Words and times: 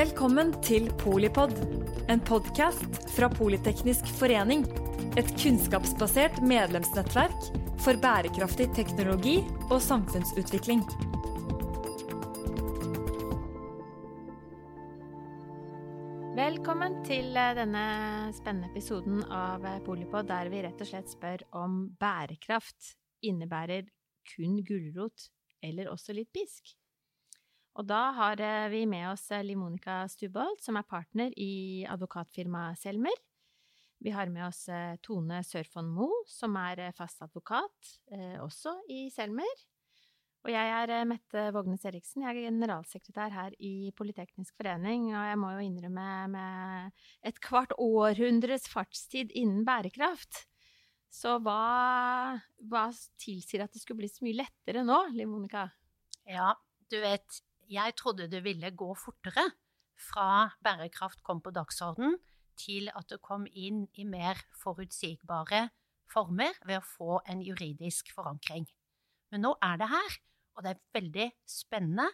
Velkommen 0.00 0.54
til 0.64 0.86
Polipod, 0.96 1.50
en 2.08 2.22
podkast 2.24 2.94
fra 3.12 3.26
Politeknisk 3.28 4.06
forening. 4.16 4.62
Et 5.20 5.28
kunnskapsbasert 5.42 6.38
medlemsnettverk 6.40 7.50
for 7.84 8.00
bærekraftig 8.00 8.70
teknologi 8.78 9.34
og 9.66 9.76
samfunnsutvikling. 9.84 10.80
Velkommen 16.40 16.96
til 17.04 17.36
eh, 17.36 17.52
denne 17.60 17.86
spennende 18.40 18.72
episoden 18.72 19.20
av 19.28 19.68
eh, 19.68 19.82
Polipod, 19.84 20.30
der 20.32 20.48
vi 20.48 20.64
rett 20.64 20.80
og 20.80 20.94
slett 20.94 21.12
spør 21.12 21.44
om 21.60 21.82
bærekraft 22.00 22.94
innebærer 23.20 23.92
kun 24.32 24.62
gulrot 24.64 25.28
eller 25.60 25.92
også 25.92 26.16
litt 26.16 26.32
pisk. 26.32 26.78
Og 27.78 27.86
da 27.86 28.00
har 28.16 28.42
eh, 28.42 28.68
vi 28.72 28.84
med 28.90 29.12
oss 29.12 29.28
Liv 29.46 29.58
Monica 29.60 30.02
Stubholt, 30.10 30.62
som 30.64 30.78
er 30.80 30.88
partner 30.88 31.34
i 31.38 31.86
advokatfirmaet 31.88 32.80
Selmer. 32.80 33.18
Vi 34.00 34.14
har 34.14 34.30
med 34.32 34.46
oss 34.46 34.64
Tone 35.04 35.42
Sørfond 35.44 35.92
Moe, 35.92 36.22
som 36.24 36.54
er 36.56 36.86
fast 36.96 37.20
advokat, 37.20 37.90
også 38.40 38.72
i 38.88 39.10
Selmer. 39.12 39.66
Og 40.40 40.52
jeg 40.54 40.70
er 40.72 40.92
eh, 40.94 41.06
Mette 41.08 41.42
Vågnes 41.52 41.82
Eriksen, 41.88 42.24
jeg 42.24 42.32
er 42.32 42.46
generalsekretær 42.48 43.32
her 43.34 43.56
i 43.60 43.90
Politeknisk 43.96 44.56
forening, 44.56 45.10
og 45.12 45.26
jeg 45.28 45.40
må 45.40 45.50
jo 45.52 45.66
innrømme 45.66 46.06
med 46.32 47.02
et 47.28 47.40
kvart 47.44 47.74
århundres 47.76 48.64
fartstid 48.72 49.34
innen 49.36 49.66
bærekraft. 49.68 50.46
Så 51.12 51.36
hva, 51.44 52.38
hva 52.70 52.86
tilsier 53.20 53.66
at 53.66 53.74
det 53.74 53.82
skulle 53.82 54.00
bli 54.00 54.08
så 54.08 54.24
mye 54.24 54.38
lettere 54.40 54.84
nå, 54.86 55.02
Liv 55.12 55.28
Monica? 55.28 55.66
Ja, 56.24 56.54
du 56.88 56.96
vet, 57.02 57.42
jeg 57.70 57.96
trodde 57.98 58.30
det 58.30 58.42
ville 58.44 58.72
gå 58.74 58.94
fortere 58.98 59.50
fra 60.00 60.50
bærekraft 60.64 61.22
kom 61.22 61.42
på 61.44 61.52
dagsorden, 61.54 62.18
til 62.60 62.90
at 62.96 63.08
det 63.08 63.20
kom 63.24 63.46
inn 63.46 63.86
i 63.96 64.04
mer 64.04 64.40
forutsigbare 64.60 65.68
former 66.10 66.56
ved 66.66 66.80
å 66.80 66.84
få 66.86 67.20
en 67.30 67.42
juridisk 67.44 68.10
forankring. 68.14 68.66
Men 69.30 69.46
nå 69.46 69.54
er 69.64 69.78
det 69.80 69.88
her, 69.92 70.16
og 70.56 70.64
det 70.66 70.74
er 70.74 70.82
veldig 70.98 71.28
spennende. 71.48 72.08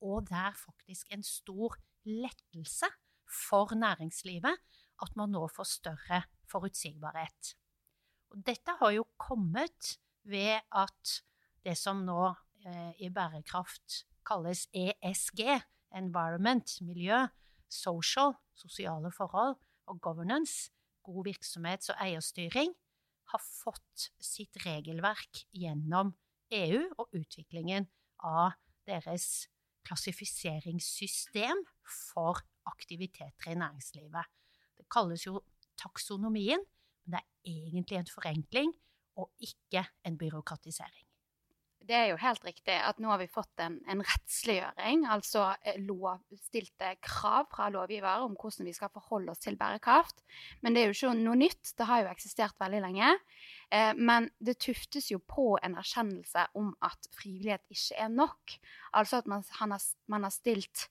Og 0.00 0.24
det 0.30 0.36
er 0.38 0.56
faktisk 0.56 1.10
en 1.12 1.24
stor 1.26 1.76
lettelse 2.08 2.88
for 3.28 3.74
næringslivet 3.76 4.62
at 5.04 5.16
man 5.16 5.34
nå 5.34 5.42
får 5.52 5.68
større 5.68 6.22
forutsigbarhet. 6.48 7.54
Og 8.32 8.40
dette 8.46 8.76
har 8.80 8.94
jo 8.94 9.04
kommet 9.20 9.98
ved 10.24 10.62
at 10.70 11.20
det 11.66 11.76
som 11.76 12.04
nå 12.06 12.30
eh, 12.64 12.94
i 13.04 13.10
bærekraft 13.12 14.04
kalles 14.26 14.66
ESG, 14.72 15.42
environment, 15.96 16.76
miljø, 16.86 17.26
social, 17.70 18.34
sosiale 18.54 19.12
forhold, 19.12 19.56
og 19.86 20.00
governance, 20.00 20.70
god 21.02 21.26
virksomhets- 21.26 21.90
og 21.90 21.96
eierstyring, 22.04 22.74
har 23.30 23.42
fått 23.42 24.10
sitt 24.22 24.58
regelverk 24.66 25.44
gjennom 25.54 26.14
EU 26.50 26.82
og 26.98 27.14
utviklingen 27.14 27.86
av 28.26 28.56
deres 28.86 29.48
klassifiseringssystem 29.86 31.62
for 32.12 32.42
aktiviteter 32.70 33.52
i 33.52 33.58
næringslivet. 33.58 34.26
Det 34.78 34.88
kalles 34.90 35.26
jo 35.26 35.40
taksonomien, 35.78 36.62
men 37.06 37.16
det 37.16 37.22
er 37.22 37.30
egentlig 37.46 38.00
en 38.00 38.10
forenkling 38.14 38.74
og 39.16 39.30
ikke 39.46 39.86
en 40.06 40.18
byråkratisering 40.18 41.09
det 41.90 41.96
er 41.98 42.10
jo 42.12 42.18
helt 42.22 42.44
riktig 42.46 42.74
at 42.78 43.00
nå 43.02 43.10
har 43.10 43.18
vi 43.18 43.26
fått 43.30 43.62
en, 43.64 43.80
en 43.90 44.02
rettsliggjøring, 44.06 45.02
altså 45.10 45.48
eh, 45.66 45.80
lovstilte 45.82 46.92
krav 47.02 47.48
fra 47.50 47.66
lovgiver 47.74 48.22
om 48.26 48.36
hvordan 48.38 48.68
vi 48.68 48.74
skal 48.76 48.92
forholde 48.94 49.34
oss 49.34 49.42
til 49.42 49.58
bærekraft. 49.58 50.22
Men 50.62 50.76
det 50.76 50.84
er 50.84 50.90
jo 50.90 50.96
ikke 50.96 51.16
noe 51.18 51.40
nytt, 51.40 51.72
det 51.74 51.88
har 51.90 52.04
jo 52.04 52.12
eksistert 52.12 52.54
veldig 52.62 52.84
lenge. 52.86 53.10
Eh, 53.74 53.90
men 53.98 54.30
det 54.38 54.60
tuftes 54.62 55.10
jo 55.10 55.18
på 55.18 55.56
en 55.58 55.74
erkjennelse 55.82 56.46
om 56.60 56.70
at 56.86 57.10
frivillighet 57.18 57.66
ikke 57.74 57.98
er 58.06 58.14
nok. 58.14 58.56
Altså 58.94 59.24
at 59.24 59.30
man, 59.30 59.42
har, 59.58 59.74
man 60.06 60.28
har 60.28 60.34
stilt 60.34 60.86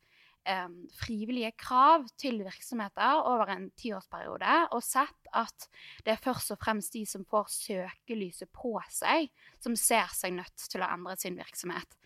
frivillige 0.97 1.51
krav 1.59 2.07
til 2.17 2.39
virksomheter 2.45 3.21
over 3.27 3.51
en 3.53 3.67
tiårsperiode, 3.77 4.55
og 4.73 4.81
sett 4.85 5.29
at 5.37 5.67
det 6.05 6.15
er 6.15 6.23
først 6.23 6.55
og 6.55 6.61
fremst 6.61 6.95
de 6.95 7.03
som 7.05 7.25
får 7.29 7.51
søkelyset 7.53 8.49
på 8.55 8.73
seg, 8.93 9.29
som 9.61 9.75
ser 9.77 10.09
seg 10.15 10.33
nødt 10.39 10.69
til 10.71 10.81
å 10.81 10.89
endre 10.89 11.17
sin 11.19 11.37
virksomhet. 11.37 11.99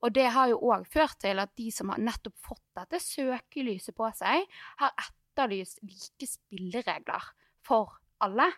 Og 0.00 0.14
det 0.16 0.30
har 0.32 0.48
jo 0.48 0.60
òg 0.72 0.86
ført 0.88 1.18
til 1.20 1.42
at 1.42 1.52
de 1.60 1.68
som 1.74 1.92
har 1.92 2.00
nettopp 2.00 2.38
fått 2.40 2.64
dette 2.78 3.02
søkelyset 3.04 3.96
på 3.96 4.08
seg, 4.16 4.46
har 4.80 4.96
etterlyst 4.96 5.82
like 5.84 6.28
spilleregler 6.28 7.32
for 7.66 7.98
alle. 8.24 8.48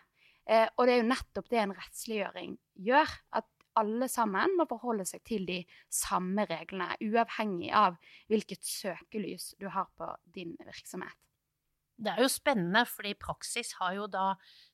Eh, 0.47 0.67
og 0.77 0.87
det 0.87 0.95
er 0.95 1.01
jo 1.01 1.09
nettopp 1.11 1.49
det 1.51 1.59
en 1.59 1.75
rettsliggjøring 1.75 2.55
gjør. 2.87 3.11
At 3.35 3.47
alle 3.79 4.07
sammen 4.11 4.55
må 4.57 4.67
forholde 4.69 5.05
seg 5.07 5.23
til 5.27 5.47
de 5.49 5.59
samme 5.91 6.45
reglene, 6.49 6.95
uavhengig 7.01 7.71
av 7.75 7.97
hvilket 8.31 8.65
søkelys 8.67 9.53
du 9.61 9.69
har 9.73 9.89
på 9.97 10.09
din 10.35 10.55
virksomhet. 10.61 11.17
Det 12.03 12.09
er 12.11 12.23
jo 12.25 12.31
spennende, 12.31 12.83
for 12.89 13.05
i 13.05 13.13
praksis 13.17 13.75
har 13.79 13.93
jo 13.95 14.07
da 14.11 14.33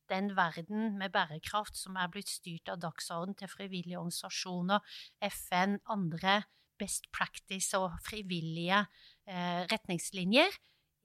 den 0.09 0.31
verden 0.37 0.95
med 0.97 1.11
bærekraft 1.13 1.77
som 1.77 1.97
er 1.99 2.09
blitt 2.11 2.31
styrt 2.31 2.71
av 2.71 2.79
dagsorden 2.81 3.35
til 3.37 3.51
frivillige 3.51 3.99
organisasjoner, 3.99 4.79
FN, 5.27 5.77
andre 5.91 6.41
best 6.79 7.09
practice 7.11 7.75
og 7.77 7.99
frivillige 8.05 8.85
eh, 9.27 9.67
retningslinjer, 9.69 10.55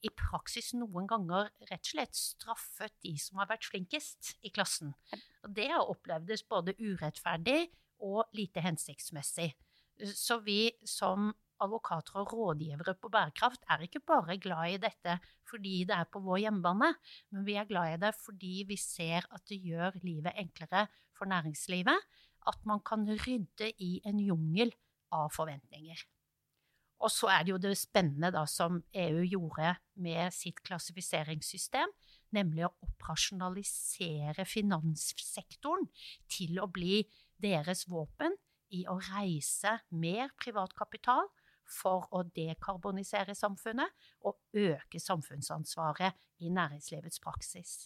i 0.04 0.10
praksis 0.12 0.74
noen 0.76 1.06
ganger 1.08 1.48
rett 1.70 1.80
og 1.80 1.90
slett 1.94 2.18
straffet 2.18 2.92
de 3.04 3.14
som 3.20 3.40
har 3.40 3.48
vært 3.48 3.64
flinkest 3.70 4.34
i 4.44 4.52
klassen. 4.52 4.92
Og 5.44 5.54
det 5.56 5.70
har 5.72 5.88
opplevdes 5.88 6.44
både 6.48 6.76
urettferdig 6.76 7.70
og 8.02 8.24
lite 8.36 8.62
hensiktsmessig. 8.64 9.52
Så 10.14 10.40
vi 10.42 10.72
som 10.88 11.32
advokater 11.62 12.18
og 12.20 12.32
rådgivere 12.32 12.96
på 12.98 13.08
bærekraft 13.12 13.62
er 13.70 13.84
ikke 13.86 14.02
bare 14.06 14.38
glad 14.42 14.74
i 14.74 14.80
dette 14.82 15.18
fordi 15.48 15.84
det 15.88 15.96
er 15.96 16.08
på 16.10 16.22
vår 16.24 16.42
hjemmebane, 16.44 16.90
men 17.30 17.46
vi 17.46 17.54
er 17.60 17.68
glad 17.68 17.94
i 17.94 18.00
det 18.02 18.14
fordi 18.18 18.64
vi 18.68 18.76
ser 18.80 19.28
at 19.30 19.44
det 19.48 19.60
gjør 19.62 20.00
livet 20.02 20.34
enklere 20.40 20.86
for 21.14 21.30
næringslivet, 21.30 22.00
at 22.48 22.66
man 22.66 22.82
kan 22.84 23.06
rydde 23.06 23.70
i 23.78 24.00
en 24.04 24.18
jungel 24.20 24.74
av 25.12 25.30
forventninger. 25.32 26.02
Og 27.04 27.12
så 27.12 27.28
er 27.34 27.44
det 27.44 27.52
jo 27.52 27.60
det 27.60 27.76
spennende 27.76 28.30
da 28.32 28.44
som 28.48 28.80
EU 28.96 29.24
gjorde 29.28 29.74
med 30.00 30.32
sitt 30.34 30.62
klassifiseringssystem, 30.64 31.90
nemlig 32.34 32.64
å 32.66 32.72
operasjonalisere 32.86 34.46
finanssektoren 34.48 35.86
til 36.30 36.58
å 36.62 36.68
bli 36.72 37.02
deres 37.42 37.86
våpen 37.90 38.36
i 38.74 38.84
å 38.90 38.98
reise 39.12 39.78
mer 39.90 40.32
privat 40.40 40.74
kapital 40.76 41.28
for 41.70 42.08
å 42.12 42.22
dekarbonisere 42.36 43.34
samfunnet 43.36 43.90
og 44.28 44.38
øke 44.52 45.00
samfunnsansvaret 45.00 46.16
i 46.44 46.52
næringslivets 46.52 47.20
praksis. 47.24 47.76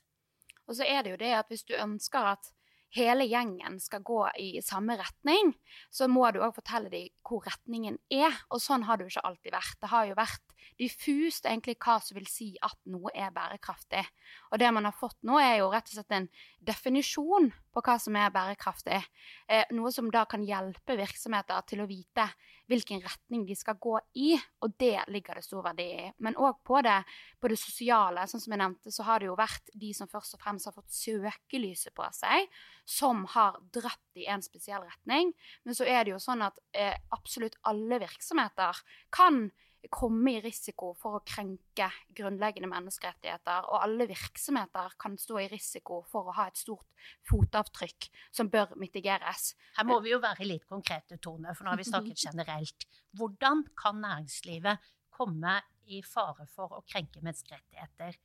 Og 0.68 0.76
så 0.76 0.86
er 0.86 1.04
det 1.04 1.14
jo 1.14 1.20
det 1.20 1.34
at 1.38 1.50
hvis 1.52 1.66
du 1.68 1.76
ønsker 1.78 2.32
at 2.34 2.50
hele 2.96 3.26
gjengen 3.28 3.78
skal 3.80 4.02
gå 4.04 4.20
i 4.40 4.50
samme 4.64 4.96
retning, 4.98 5.54
så 5.90 6.08
må 6.10 6.28
du 6.32 6.40
òg 6.44 6.56
fortelle 6.56 6.90
dem 6.92 7.12
hvor 7.24 7.44
retningen 7.46 7.98
er. 8.12 8.34
Og 8.52 8.62
sånn 8.64 8.86
har 8.88 8.98
det 8.98 9.06
jo 9.06 9.14
ikke 9.14 9.26
alltid 9.28 9.54
vært. 9.54 9.78
Det 9.80 9.92
har 9.92 10.08
jo 10.08 10.18
vært 10.18 10.57
diffust 10.78 11.46
egentlig 11.46 11.76
hva 11.82 11.98
som 12.02 12.18
vil 12.18 12.28
si 12.30 12.50
at 12.64 12.78
noe 12.90 13.12
er 13.14 13.32
bærekraftig. 13.34 14.04
Og 14.52 14.60
det 14.62 14.70
man 14.74 14.88
har 14.88 14.96
fått 14.96 15.18
nå, 15.26 15.38
er 15.40 15.60
jo 15.60 15.70
rett 15.72 15.90
og 15.90 15.98
slett 15.98 16.16
en 16.16 16.28
definisjon 16.64 17.50
på 17.74 17.82
hva 17.84 17.96
som 18.02 18.16
er 18.18 18.32
bærekraftig. 18.34 19.00
Eh, 19.48 19.66
noe 19.76 19.92
som 19.94 20.10
da 20.12 20.24
kan 20.28 20.44
hjelpe 20.46 20.96
virksomheter 20.98 21.66
til 21.68 21.82
å 21.82 21.88
vite 21.88 22.26
hvilken 22.68 23.00
retning 23.00 23.46
de 23.48 23.56
skal 23.56 23.78
gå 23.80 23.94
i, 24.20 24.34
og 24.64 24.74
det 24.80 25.06
ligger 25.08 25.38
det 25.38 25.44
stor 25.46 25.64
verdi 25.64 25.86
i. 25.94 26.08
Men 26.24 26.36
òg 26.36 26.60
på, 26.68 26.80
på, 26.82 27.50
det 27.50 27.58
sosiale, 27.60 28.26
sånn 28.28 28.42
som 28.44 28.54
jeg 28.54 28.60
nevnte, 28.60 28.92
så 28.92 29.06
har 29.08 29.22
det 29.22 29.30
jo 29.30 29.38
vært 29.38 29.72
de 29.72 29.92
som 29.96 30.10
først 30.10 30.36
og 30.36 30.42
fremst 30.42 30.68
har 30.68 30.76
fått 30.76 30.92
søkelyset 30.92 31.94
på 31.96 32.08
seg, 32.16 32.50
som 32.88 33.24
har 33.34 33.56
dratt 33.74 34.20
i 34.20 34.28
en 34.28 34.44
spesiell 34.44 34.84
retning. 34.84 35.32
Men 35.64 35.78
så 35.78 35.88
er 35.88 36.04
det 36.04 36.14
jo 36.16 36.20
sånn 36.22 36.44
at 36.44 36.60
eh, 36.76 36.96
absolutt 37.16 37.56
alle 37.68 38.02
virksomheter 38.04 38.84
kan 39.14 39.46
komme 39.88 40.34
i 40.36 40.40
risiko 40.44 40.90
for 40.98 41.18
å 41.18 41.24
krenke 41.26 41.88
grunnleggende 42.16 42.68
menneskerettigheter, 42.70 43.68
og 43.72 43.82
alle 43.86 44.06
virksomheter 44.10 44.94
kan 45.00 45.16
stå 45.20 45.40
i 45.42 45.48
risiko 45.52 46.02
for 46.10 46.28
å 46.28 46.36
ha 46.36 46.48
et 46.50 46.60
stort 46.60 46.86
fotavtrykk 47.28 48.08
som 48.34 48.50
bør 48.52 48.76
mitigeres. 48.80 49.54
Her 49.78 49.88
må 49.88 49.98
vi 50.04 50.12
jo 50.12 50.20
være 50.22 50.48
litt 50.48 50.68
konkrete, 50.68 51.18
Tone, 51.22 51.54
for 51.56 51.64
nå 51.64 51.74
har 51.74 51.80
vi 51.80 51.88
snakket 51.88 52.24
generelt. 52.28 52.88
Hvordan 53.16 53.64
kan 53.78 54.00
næringslivet 54.04 54.88
komme 55.18 55.58
i 55.88 56.02
fare 56.04 56.46
for 56.52 56.78
å 56.78 56.84
krenke 56.86 57.22
menneskerettigheter? 57.24 58.18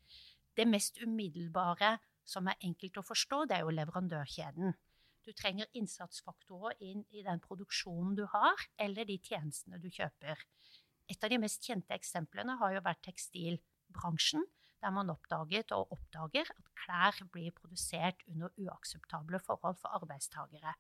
Det 0.54 0.68
mest 0.70 1.00
umiddelbare 1.02 1.96
som 2.28 2.48
er 2.52 2.60
enkelt 2.64 3.00
å 3.00 3.08
forstå, 3.08 3.46
det 3.48 3.58
er 3.58 3.66
jo 3.66 3.76
leverandørkjeden. 3.76 4.76
Du 5.24 5.32
trenger 5.32 5.70
innsatsfaktorer 5.80 6.76
inn 6.84 7.06
i 7.16 7.24
den 7.24 7.40
produksjonen 7.44 8.16
du 8.20 8.26
har, 8.34 8.68
eller 8.76 9.08
de 9.08 9.16
tjenestene 9.24 9.80
du 9.80 9.88
kjøper. 9.88 10.42
Et 11.12 11.24
av 11.24 11.32
de 11.32 11.40
mest 11.42 11.64
kjente 11.66 11.96
eksemplene 11.96 12.56
har 12.60 12.76
jo 12.76 12.84
vært 12.86 13.04
tekstilbransjen, 13.08 14.46
der 14.84 14.92
man 14.92 15.12
oppdaget 15.12 15.72
og 15.76 15.92
oppdager 15.96 16.50
at 16.52 16.72
klær 16.84 17.20
blir 17.32 17.54
produsert 17.56 18.24
under 18.28 18.52
uakseptable 18.60 19.40
forhold 19.44 19.78
for 19.80 19.96
arbeidstakere. 20.00 20.76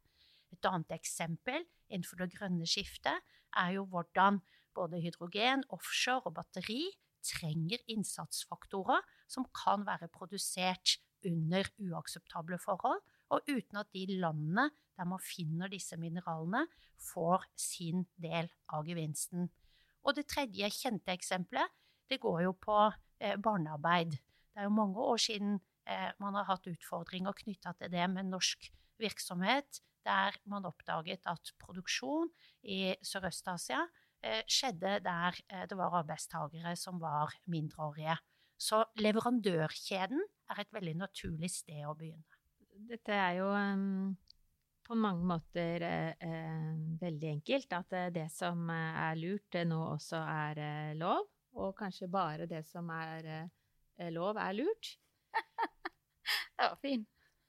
Et 0.52 0.68
annet 0.70 0.92
eksempel 0.96 1.64
innenfor 1.90 2.20
det 2.20 2.34
grønne 2.36 2.68
skiftet 2.68 3.24
er 3.60 3.72
jo 3.78 3.86
hvordan 3.90 4.42
både 4.76 5.00
hydrogen, 5.02 5.64
offshore 5.72 6.28
og 6.30 6.38
batteri 6.40 6.84
trenger 7.24 7.84
innsatsfaktorer 7.92 9.04
som 9.32 9.48
kan 9.56 9.86
være 9.88 10.12
produsert 10.12 10.98
under 11.24 11.68
uakseptable 11.80 12.60
forhold, 12.60 13.00
og 13.32 13.48
uten 13.48 13.80
at 13.80 13.92
de 13.96 14.20
landene 14.20 14.68
der 14.98 15.08
man 15.10 15.22
finner 15.24 15.72
disse 15.72 15.98
mineralene, 15.98 16.68
får 17.00 17.48
sin 17.60 18.06
del 18.22 18.50
av 18.70 18.86
gevinsten. 18.88 19.48
Og 20.04 20.18
det 20.18 20.28
tredje 20.32 20.70
kjente 20.74 21.14
eksempelet, 21.16 21.72
det 22.12 22.20
går 22.24 22.44
jo 22.46 22.54
på 22.60 22.78
eh, 23.20 23.38
barnearbeid. 23.40 24.18
Det 24.54 24.62
er 24.62 24.68
jo 24.68 24.76
mange 24.76 25.00
år 25.00 25.22
siden 25.22 25.56
eh, 25.90 26.12
man 26.22 26.36
har 26.38 26.50
hatt 26.50 26.68
utfordringer 26.70 27.36
knytta 27.44 27.74
til 27.80 27.92
det 27.94 28.10
med 28.12 28.30
norsk 28.32 28.70
virksomhet, 29.02 29.82
der 30.04 30.36
man 30.52 30.68
oppdaget 30.68 31.24
at 31.32 31.54
produksjon 31.64 32.28
i 32.68 32.94
Sørøst-Asia 33.02 33.86
eh, 34.24 34.44
skjedde 34.52 35.00
der 35.06 35.40
det 35.70 35.80
var 35.80 36.02
arbeidstakere 36.04 36.76
som 36.80 37.00
var 37.02 37.32
mindreårige. 37.48 38.20
Så 38.60 38.84
leverandørkjeden 39.00 40.22
er 40.52 40.62
et 40.62 40.76
veldig 40.76 40.98
naturlig 41.00 41.50
sted 41.52 41.88
å 41.88 41.96
begynne. 41.98 42.40
Dette 42.90 43.16
er 43.16 43.38
jo 43.40 43.50
um, 43.54 44.14
på 44.84 44.98
mange 45.00 45.24
måter 45.28 45.84
eh, 45.84 46.74
veldig 47.02 47.30
enkelt. 47.38 47.74
At 47.76 47.96
uh, 47.96 48.10
det 48.14 48.28
som 48.34 48.68
er 48.74 49.16
lurt, 49.20 49.60
nå 49.68 49.80
også 49.94 50.20
er 50.20 50.62
eh, 50.64 50.92
lov. 51.00 51.28
Og 51.54 51.76
kanskje 51.78 52.10
bare 52.10 52.48
det 52.50 52.64
som 52.66 52.88
er 52.90 53.50
lov, 54.10 54.40
er 54.42 54.56
lurt. 54.58 54.96
det 56.58 56.64
var 56.64 56.80
fin. 56.82 57.04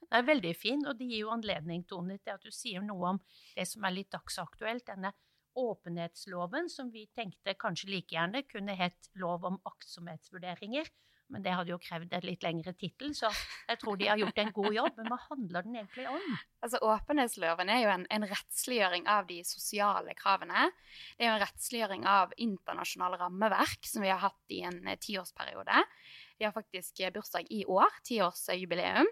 Det 0.05 0.19
er 0.19 0.27
veldig 0.27 0.51
fin, 0.53 0.83
og 0.85 0.99
det 0.99 1.07
gir 1.09 1.23
jo 1.23 1.31
anledning, 1.33 1.81
Tone, 1.89 2.19
til 2.21 2.35
at 2.35 2.43
du 2.45 2.53
sier 2.53 2.83
noe 2.85 3.15
om 3.15 3.19
det 3.55 3.65
som 3.65 3.87
er 3.87 3.95
litt 3.95 4.11
dagsaktuelt. 4.13 4.85
Denne 4.85 5.09
åpenhetsloven, 5.57 6.69
som 6.69 6.91
vi 6.93 7.07
tenkte 7.15 7.55
kanskje 7.57 7.89
like 7.89 8.13
gjerne 8.13 8.43
kunne 8.45 8.75
hett 8.77 9.09
lov 9.17 9.47
om 9.49 9.57
aktsomhetsvurderinger. 9.71 10.91
Men 11.33 11.41
det 11.45 11.55
hadde 11.57 11.71
jo 11.73 11.79
krevd 11.81 12.11
et 12.13 12.25
litt 12.27 12.43
lengre 12.45 12.75
tittel, 12.77 13.15
så 13.17 13.31
jeg 13.65 13.79
tror 13.81 13.97
de 13.97 14.09
har 14.11 14.19
gjort 14.21 14.41
en 14.43 14.51
god 14.53 14.75
jobb. 14.75 14.99
Men 14.99 15.09
hva 15.09 15.17
handler 15.23 15.65
den 15.65 15.79
egentlig 15.79 16.05
om? 16.11 16.27
Altså, 16.61 16.81
Åpenhetsloven 16.85 17.71
er 17.73 17.81
jo 17.81 17.91
en, 17.95 18.05
en 18.13 18.27
rettsliggjøring 18.29 19.09
av 19.09 19.25
de 19.29 19.39
sosiale 19.47 20.13
kravene. 20.19 20.69
Det 21.17 21.25
er 21.25 21.31
jo 21.31 21.37
en 21.39 21.43
rettsliggjøring 21.47 22.05
av 22.09 22.35
internasjonale 22.45 23.19
rammeverk 23.23 23.89
som 23.89 24.05
vi 24.05 24.13
har 24.13 24.21
hatt 24.21 24.53
i 24.53 24.61
en 24.69 24.79
eh, 24.85 24.99
tiårsperiode. 25.01 25.83
Vi 26.37 26.45
har 26.45 26.53
faktisk 26.53 27.01
bursdag 27.15 27.49
i 27.49 27.63
år, 27.65 28.01
tiårsjubileum. 28.05 29.09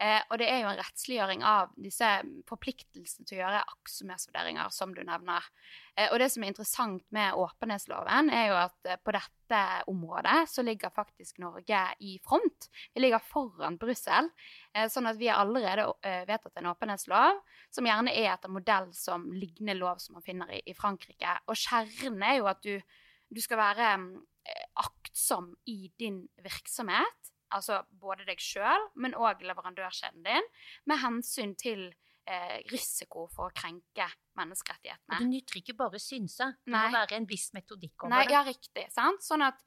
Eh, 0.00 0.22
og 0.32 0.38
det 0.40 0.46
er 0.48 0.62
jo 0.62 0.70
en 0.70 0.78
rettsliggjøring 0.80 1.42
av 1.44 1.72
disse 1.76 2.08
forpliktelsene 2.48 3.26
til 3.28 3.36
å 3.36 3.40
gjøre 3.42 3.64
aktsomhetsvurderinger, 3.74 4.70
som 4.72 4.94
du 4.96 5.02
nevner. 5.04 5.44
Eh, 5.92 6.06
og 6.08 6.16
det 6.22 6.30
som 6.32 6.44
er 6.44 6.52
interessant 6.54 7.04
med 7.12 7.36
åpenhetsloven, 7.36 8.30
er 8.32 8.46
jo 8.48 8.56
at 8.62 8.88
eh, 8.88 9.00
på 9.04 9.12
dette 9.12 9.60
området 9.92 10.38
så 10.48 10.64
ligger 10.64 10.94
faktisk 10.94 11.42
Norge 11.42 11.82
i 12.06 12.14
front. 12.24 12.70
Vi 12.94 13.02
ligger 13.04 13.20
foran 13.20 13.76
Brussel. 13.80 14.30
Eh, 14.72 14.88
sånn 14.88 15.10
at 15.10 15.20
vi 15.20 15.28
har 15.28 15.42
allerede 15.42 15.90
eh, 16.06 16.22
vedtatt 16.30 16.56
en 16.62 16.70
åpenhetslov, 16.72 17.42
som 17.68 17.90
gjerne 17.90 18.14
er 18.16 18.32
etter 18.32 18.52
modell 18.52 18.88
som 18.96 19.28
lignende 19.34 19.76
lov 19.82 20.00
som 20.00 20.16
man 20.16 20.24
finner 20.24 20.48
i, 20.56 20.62
i 20.64 20.76
Frankrike. 20.78 21.36
Og 21.44 21.60
kjernen 21.60 22.24
er 22.24 22.38
jo 22.40 22.48
at 22.48 22.64
du, 22.64 22.80
du 23.28 23.42
skal 23.44 23.60
være 23.60 23.92
eh, 23.98 24.64
aktsom 24.80 25.52
i 25.68 25.92
din 26.00 26.24
virksomhet 26.40 27.29
altså 27.50 27.82
både 28.02 28.26
deg 28.28 28.40
sjøl, 28.42 28.90
men 29.00 29.16
òg 29.18 29.42
leverandørkjeden 29.46 30.22
din, 30.26 30.48
med 30.90 31.02
hensyn 31.02 31.56
til 31.58 31.88
eh, 32.30 32.60
risiko 32.70 33.26
for 33.32 33.48
å 33.50 33.54
krenke 33.56 34.06
menneskerettighetene. 34.38 35.18
Og 35.18 35.24
det 35.24 35.28
nytter 35.32 35.58
ikke 35.60 35.76
bare 35.78 36.00
synse, 36.02 36.46
det 36.64 36.72
Nei. 36.72 36.86
må 36.86 36.94
være 36.98 37.18
en 37.18 37.28
viss 37.28 37.50
metodikk 37.56 38.04
over 38.06 38.14
Nei, 38.14 38.22
det. 38.28 38.34
ja, 38.36 38.42
riktig. 38.46 38.86
sant? 38.94 39.24
Sånn 39.26 39.44
at 39.46 39.60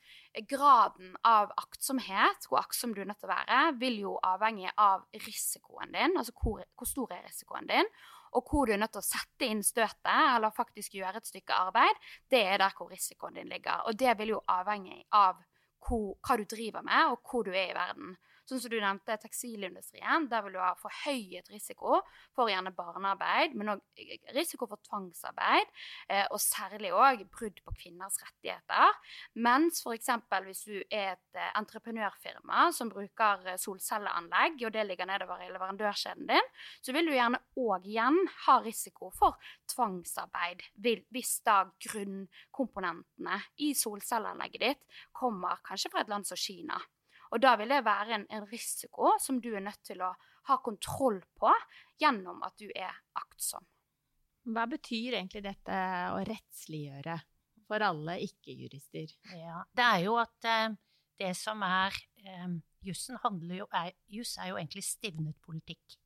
graden 0.49 1.13
av 1.27 1.53
aktsomhet, 1.59 2.47
hvor 2.49 2.63
aktsom 2.63 2.95
du 2.95 3.03
er 3.03 3.09
nødt 3.11 3.21
til 3.21 3.29
å 3.29 3.35
være, 3.35 3.61
vil 3.81 3.99
jo 4.05 4.17
avhenge 4.23 4.73
av 4.81 5.05
risikoen 5.27 5.93
din, 5.93 6.17
altså 6.17 6.35
hvor, 6.39 6.63
hvor 6.79 6.89
stor 6.89 7.15
er 7.15 7.25
risikoen 7.27 7.69
din, 7.69 7.89
og 8.33 8.49
hvor 8.49 8.65
du 8.65 8.73
er 8.73 8.79
nødt 8.81 8.95
til 8.95 9.03
å 9.03 9.05
sette 9.05 9.45
inn 9.45 9.61
støtet, 9.61 10.09
eller 10.09 10.53
faktisk 10.55 10.95
gjøre 10.97 11.19
et 11.21 11.29
stykke 11.29 11.53
arbeid, 11.67 11.99
det 12.33 12.41
er 12.41 12.63
der 12.63 12.73
hvor 12.77 12.89
risikoen 12.89 13.37
din 13.37 13.51
ligger. 13.51 13.83
Og 13.85 13.99
det 13.99 14.15
vil 14.17 14.33
jo 14.33 14.39
avhenge 14.49 15.03
av 15.13 15.37
hva 15.89 16.37
du 16.39 16.45
driver 16.49 16.81
med, 16.81 17.11
og 17.11 17.19
hvor 17.29 17.43
du 17.43 17.51
er 17.51 17.71
i 17.71 17.77
verden. 17.77 18.15
Sånn 18.43 18.59
som 18.59 18.71
du 18.73 18.75
nevnte 18.81 19.15
tekstilindustrien, 19.21 20.27
der 20.31 20.43
vil 20.43 20.57
du 20.57 20.59
ha 20.59 20.73
forhøyet 20.75 21.47
risiko 21.53 22.01
for 22.35 22.51
gjerne 22.51 22.73
barnearbeid, 22.75 23.53
men 23.55 23.71
òg 23.75 23.83
risiko 24.35 24.67
for 24.67 24.81
tvangsarbeid, 24.83 25.69
eh, 26.11 26.25
og 26.27 26.41
særlig 26.43 26.91
òg 26.91 27.23
brudd 27.31 27.61
på 27.63 27.75
kvinners 27.77 28.19
rettigheter. 28.19 28.97
Mens 29.47 29.79
f.eks. 29.83 30.11
hvis 30.47 30.63
du 30.67 30.75
er 30.89 31.13
et 31.13 31.39
eh, 31.39 31.51
entreprenørfirma 31.59 32.65
som 32.75 32.91
bruker 32.91 33.47
eh, 33.53 33.59
solcelleanlegg, 33.61 34.59
og 34.67 34.75
det 34.75 34.83
ligger 34.89 35.07
nedover 35.07 35.45
i 35.45 35.51
leverandørkjeden 35.53 36.27
din, 36.33 36.49
så 36.83 36.95
vil 36.95 37.07
du 37.07 37.15
gjerne 37.15 37.39
òg 37.63 37.87
igjen 37.87 38.19
ha 38.47 38.57
risiko 38.65 39.11
for 39.15 39.39
tvangsarbeid 39.71 40.65
hvis 40.83 41.37
da 41.47 41.61
grunnkomponentene 41.87 43.39
i 43.63 43.71
solcelleanlegget 43.77 44.67
ditt 44.67 44.99
kommer 45.15 45.63
kanskje 45.63 45.93
fra 45.93 46.03
et 46.03 46.11
land 46.11 46.27
som 46.27 46.39
Kina. 46.39 46.81
Og 47.33 47.41
da 47.41 47.55
vil 47.57 47.71
det 47.73 47.81
være 47.85 48.17
en, 48.19 48.25
en, 48.29 48.47
risiko 48.51 49.15
som 49.21 49.39
du 49.41 49.49
er 49.55 49.63
nødt 49.65 49.81
til 49.87 50.03
å 50.05 50.11
ha 50.49 50.57
kontroll 50.61 51.19
på 51.39 51.51
gjennom 52.01 52.43
at 52.45 52.57
du 52.61 52.67
er 52.69 52.93
aktsom. 53.17 53.65
Hva 54.53 54.67
betyr 54.69 55.17
egentlig 55.17 55.41
dette 55.45 55.77
å 56.13 56.19
rettsliggjøre 56.27 57.17
for 57.65 57.85
alle 57.85 58.19
ikke-jurister? 58.25 59.15
Ja, 59.39 59.63
det 59.73 59.87
er 59.87 60.03
jo 60.03 60.17
at 60.21 60.49
eh, 60.49 60.75
det 61.21 61.31
som 61.39 61.63
er 61.65 61.95
eh, 62.21 62.53
Jussen 62.83 63.17
handler 63.23 63.61
jo 63.63 63.67
er, 63.71 63.93
Juss 64.11 64.35
er 64.37 64.51
jo 64.51 64.59
egentlig 64.59 64.83
stivnet 64.85 65.39
politikk. 65.41 65.97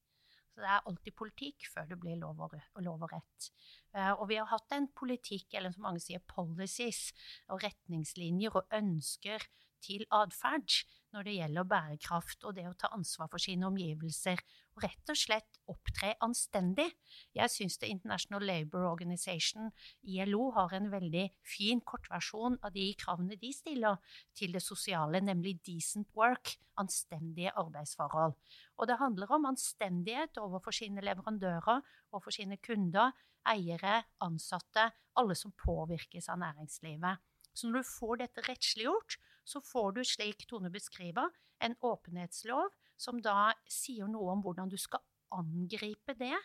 Så 0.53 0.61
det 0.61 0.69
er 0.73 0.85
alltid 0.89 1.13
politikk 1.13 1.67
før 1.69 1.85
det 1.89 1.99
blir 2.01 2.17
lov 2.21 2.39
og, 2.45 2.53
lov 2.81 3.03
og 3.05 3.11
rett. 3.13 3.49
Uh, 3.93 4.13
og 4.15 4.23
vi 4.31 4.39
har 4.39 4.47
hatt 4.49 4.73
en 4.73 4.87
politikk, 4.97 5.51
eller 5.53 5.73
som 5.73 5.85
mange 5.85 6.01
sier 6.01 6.23
policies, 6.29 7.11
og 7.53 7.61
retningslinjer 7.61 8.57
og 8.57 8.73
ønsker 8.73 9.45
til 9.85 10.05
atferd 10.13 10.79
når 11.17 11.25
det 11.25 11.35
gjelder 11.39 11.65
bærekraft 11.65 12.43
og 12.45 12.53
det 12.53 12.67
å 12.69 12.75
ta 12.77 12.91
ansvar 12.93 13.29
for 13.31 13.41
sine 13.41 13.65
omgivelser, 13.65 14.41
og 14.77 14.83
rett 14.85 15.09
og 15.09 15.17
slett 15.17 15.57
opptre 15.71 16.11
anstendig. 16.21 16.85
Jeg 17.33 17.49
syns 17.49 17.79
The 17.81 17.89
International 17.89 18.43
Labour 18.45 18.85
Organization, 18.91 19.71
ILO, 20.05 20.51
har 20.53 20.75
en 20.77 20.91
veldig 20.93 21.23
fin 21.41 21.81
kortversjon 21.81 22.59
av 22.61 22.75
de 22.75 22.91
kravene 23.01 23.39
de 23.41 23.49
stiller 23.55 23.97
til 24.37 24.53
det 24.53 24.61
sosiale, 24.61 25.23
nemlig 25.25 25.55
decent 25.65 26.13
work, 26.17 26.53
anstendige 26.77 27.55
arbeidsforhold. 27.57 28.35
Og 28.77 28.89
det 28.89 28.99
handler 29.01 29.33
om 29.33 29.49
anstendighet 29.49 30.37
overfor 30.37 30.75
sine 30.77 31.01
leverandører, 31.01 31.81
overfor 32.11 32.37
sine 32.37 32.59
kunder, 32.61 33.15
eiere, 33.47 34.03
ansatte, 34.21 34.91
alle 35.17 35.33
som 35.39 35.55
påvirkes 35.57 36.29
av 36.29 36.37
næringslivet. 36.43 37.25
Så 37.57 37.65
når 37.65 37.81
du 37.81 37.89
får 37.89 38.21
dette 38.21 38.45
rettsliggjort, 38.45 39.17
så 39.47 39.61
får 39.63 39.97
du, 39.97 40.03
slik 40.05 40.45
Tone 40.49 40.71
beskriver, 40.73 41.31
en 41.63 41.75
åpenhetslov 41.81 42.69
som 42.99 43.21
da 43.23 43.53
sier 43.69 44.09
noe 44.11 44.35
om 44.35 44.43
hvordan 44.45 44.69
du 44.69 44.77
skal 44.81 45.01
angripe 45.33 46.15
det. 46.19 46.35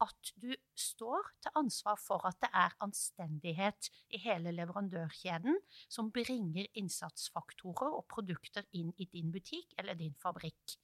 At 0.00 0.30
du 0.40 0.54
står 0.80 1.26
til 1.44 1.58
ansvar 1.60 1.98
for 2.00 2.24
at 2.24 2.38
det 2.40 2.48
er 2.56 2.76
anstendighet 2.80 3.90
i 4.16 4.20
hele 4.22 4.52
leverandørkjeden 4.56 5.58
som 5.92 6.08
bringer 6.14 6.70
innsatsfaktorer 6.80 7.98
og 7.98 8.06
produkter 8.08 8.64
inn 8.72 8.94
i 8.96 9.10
din 9.12 9.28
butikk 9.34 9.74
eller 9.76 9.98
din 9.98 10.16
fabrikk. 10.22 10.78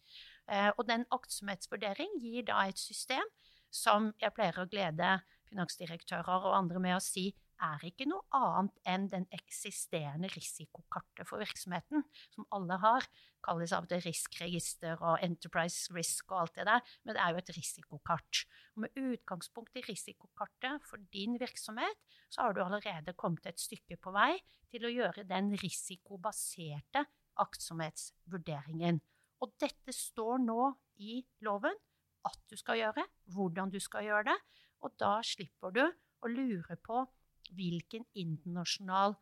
Eh, 0.52 0.68
og 0.76 0.85
den 0.90 1.06
aktsomhetsvurdering 1.16 2.18
gir 2.21 2.45
da 2.50 2.66
et 2.68 2.80
system 2.80 3.25
som 3.73 4.12
jeg 4.21 4.37
pleier 4.37 4.61
å 4.61 4.68
glede 4.68 5.16
finansdirektører 5.49 6.50
og 6.50 6.59
andre 6.59 6.83
med 6.83 6.99
å 6.99 7.02
si 7.02 7.30
er 7.62 7.84
ikke 7.88 8.06
noe 8.08 8.25
annet 8.36 8.80
enn 8.88 9.06
den 9.12 9.25
eksisterende 9.34 10.28
risikokartet 10.32 11.28
for 11.28 11.40
virksomheten, 11.42 12.04
som 12.34 12.46
alle 12.54 12.78
har. 12.82 13.06
Kalles 13.44 13.75
av 13.76 13.88
det 13.90 14.02
riskregister 14.04 15.00
og 15.00 15.22
Enterprise 15.25 15.94
Risk 15.94 16.32
og 16.32 16.42
alt 16.42 16.56
det 16.58 16.66
der, 16.68 16.94
men 17.04 17.16
det 17.16 17.22
er 17.22 17.32
jo 17.32 17.42
et 17.42 17.52
risikokart. 17.56 18.42
Og 18.75 18.84
med 18.84 19.00
utgangspunkt 19.00 19.78
i 19.78 19.84
risikokartet 19.86 20.84
for 20.88 21.02
din 21.14 21.38
virksomhet, 21.40 22.00
så 22.28 22.46
har 22.46 22.56
du 22.56 22.62
allerede 22.64 23.16
kommet 23.16 23.46
et 23.48 23.62
stykke 23.62 23.98
på 24.02 24.14
vei 24.16 24.34
til 24.72 24.86
å 24.86 24.92
gjøre 24.92 25.26
den 25.28 25.52
risikobaserte 25.60 27.06
aktsomhetsvurderingen. 27.40 29.00
Og 29.44 29.52
dette 29.60 29.92
står 29.92 30.40
nå 30.44 30.72
i 31.04 31.20
loven 31.44 31.76
at 32.26 32.40
du 32.50 32.56
skal 32.58 32.80
gjøre, 32.80 33.04
hvordan 33.30 33.70
du 33.70 33.78
skal 33.82 34.06
gjøre 34.08 34.32
det, 34.32 34.38
og 34.84 34.96
da 35.00 35.18
slipper 35.25 35.75
du 35.75 35.84
å 35.86 36.30
lure 36.30 36.76
på 36.82 37.04
hvilken 37.54 38.06
internasjonal 38.18 39.16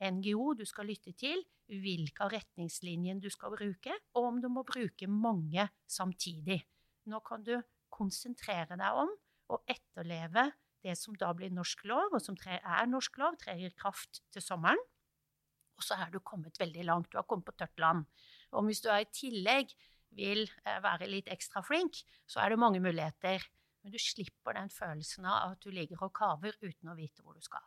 NGO 0.00 0.54
du 0.56 0.64
skal 0.68 0.88
lytte 0.88 1.12
til, 1.18 1.42
hvilke 1.70 2.24
av 2.24 2.32
retningslinjene 2.34 3.22
du 3.22 3.28
skal 3.30 3.52
bruke, 3.54 3.94
og 4.16 4.28
om 4.32 4.40
du 4.42 4.48
må 4.52 4.64
bruke 4.66 5.06
mange 5.10 5.68
samtidig. 5.90 6.62
Nå 7.10 7.20
kan 7.26 7.44
du 7.46 7.56
konsentrere 7.92 8.78
deg 8.80 9.02
om 9.04 9.12
å 9.50 9.60
etterleve 9.68 10.50
det 10.80 10.96
som 10.96 11.16
da 11.18 11.30
blir 11.36 11.52
norsk 11.52 11.84
lov, 11.90 12.16
og 12.16 12.22
som 12.24 12.38
er 12.48 12.88
norsk 12.88 13.20
lov, 13.20 13.36
trer 13.40 13.60
i 13.60 13.72
kraft 13.76 14.22
til 14.32 14.44
sommeren. 14.44 14.80
Og 15.76 15.84
så 15.84 15.96
er 16.00 16.12
du 16.12 16.20
kommet 16.24 16.58
veldig 16.60 16.84
langt. 16.88 17.10
Du 17.12 17.18
har 17.20 17.26
kommet 17.28 17.48
på 17.48 17.56
tørt 17.56 17.80
land. 17.80 18.04
Og 18.52 18.66
hvis 18.66 18.82
du 18.84 18.90
i 18.92 19.06
tillegg 19.12 19.72
vil 20.16 20.42
eh, 20.64 20.80
være 20.82 21.08
litt 21.08 21.30
ekstra 21.32 21.62
flink, 21.64 22.02
så 22.28 22.42
er 22.42 22.52
det 22.52 22.60
mange 22.60 22.82
muligheter. 22.82 23.44
Men 23.82 23.94
du 23.94 24.00
slipper 24.00 24.56
den 24.56 24.72
følelsen 24.72 25.26
av 25.28 25.54
at 25.54 25.62
du 25.64 25.70
ligger 25.72 26.02
og 26.04 26.12
kaver 26.16 26.56
uten 26.60 26.90
å 26.92 26.96
vite 26.98 27.24
hvor 27.24 27.36
du 27.36 27.44
skal. 27.44 27.64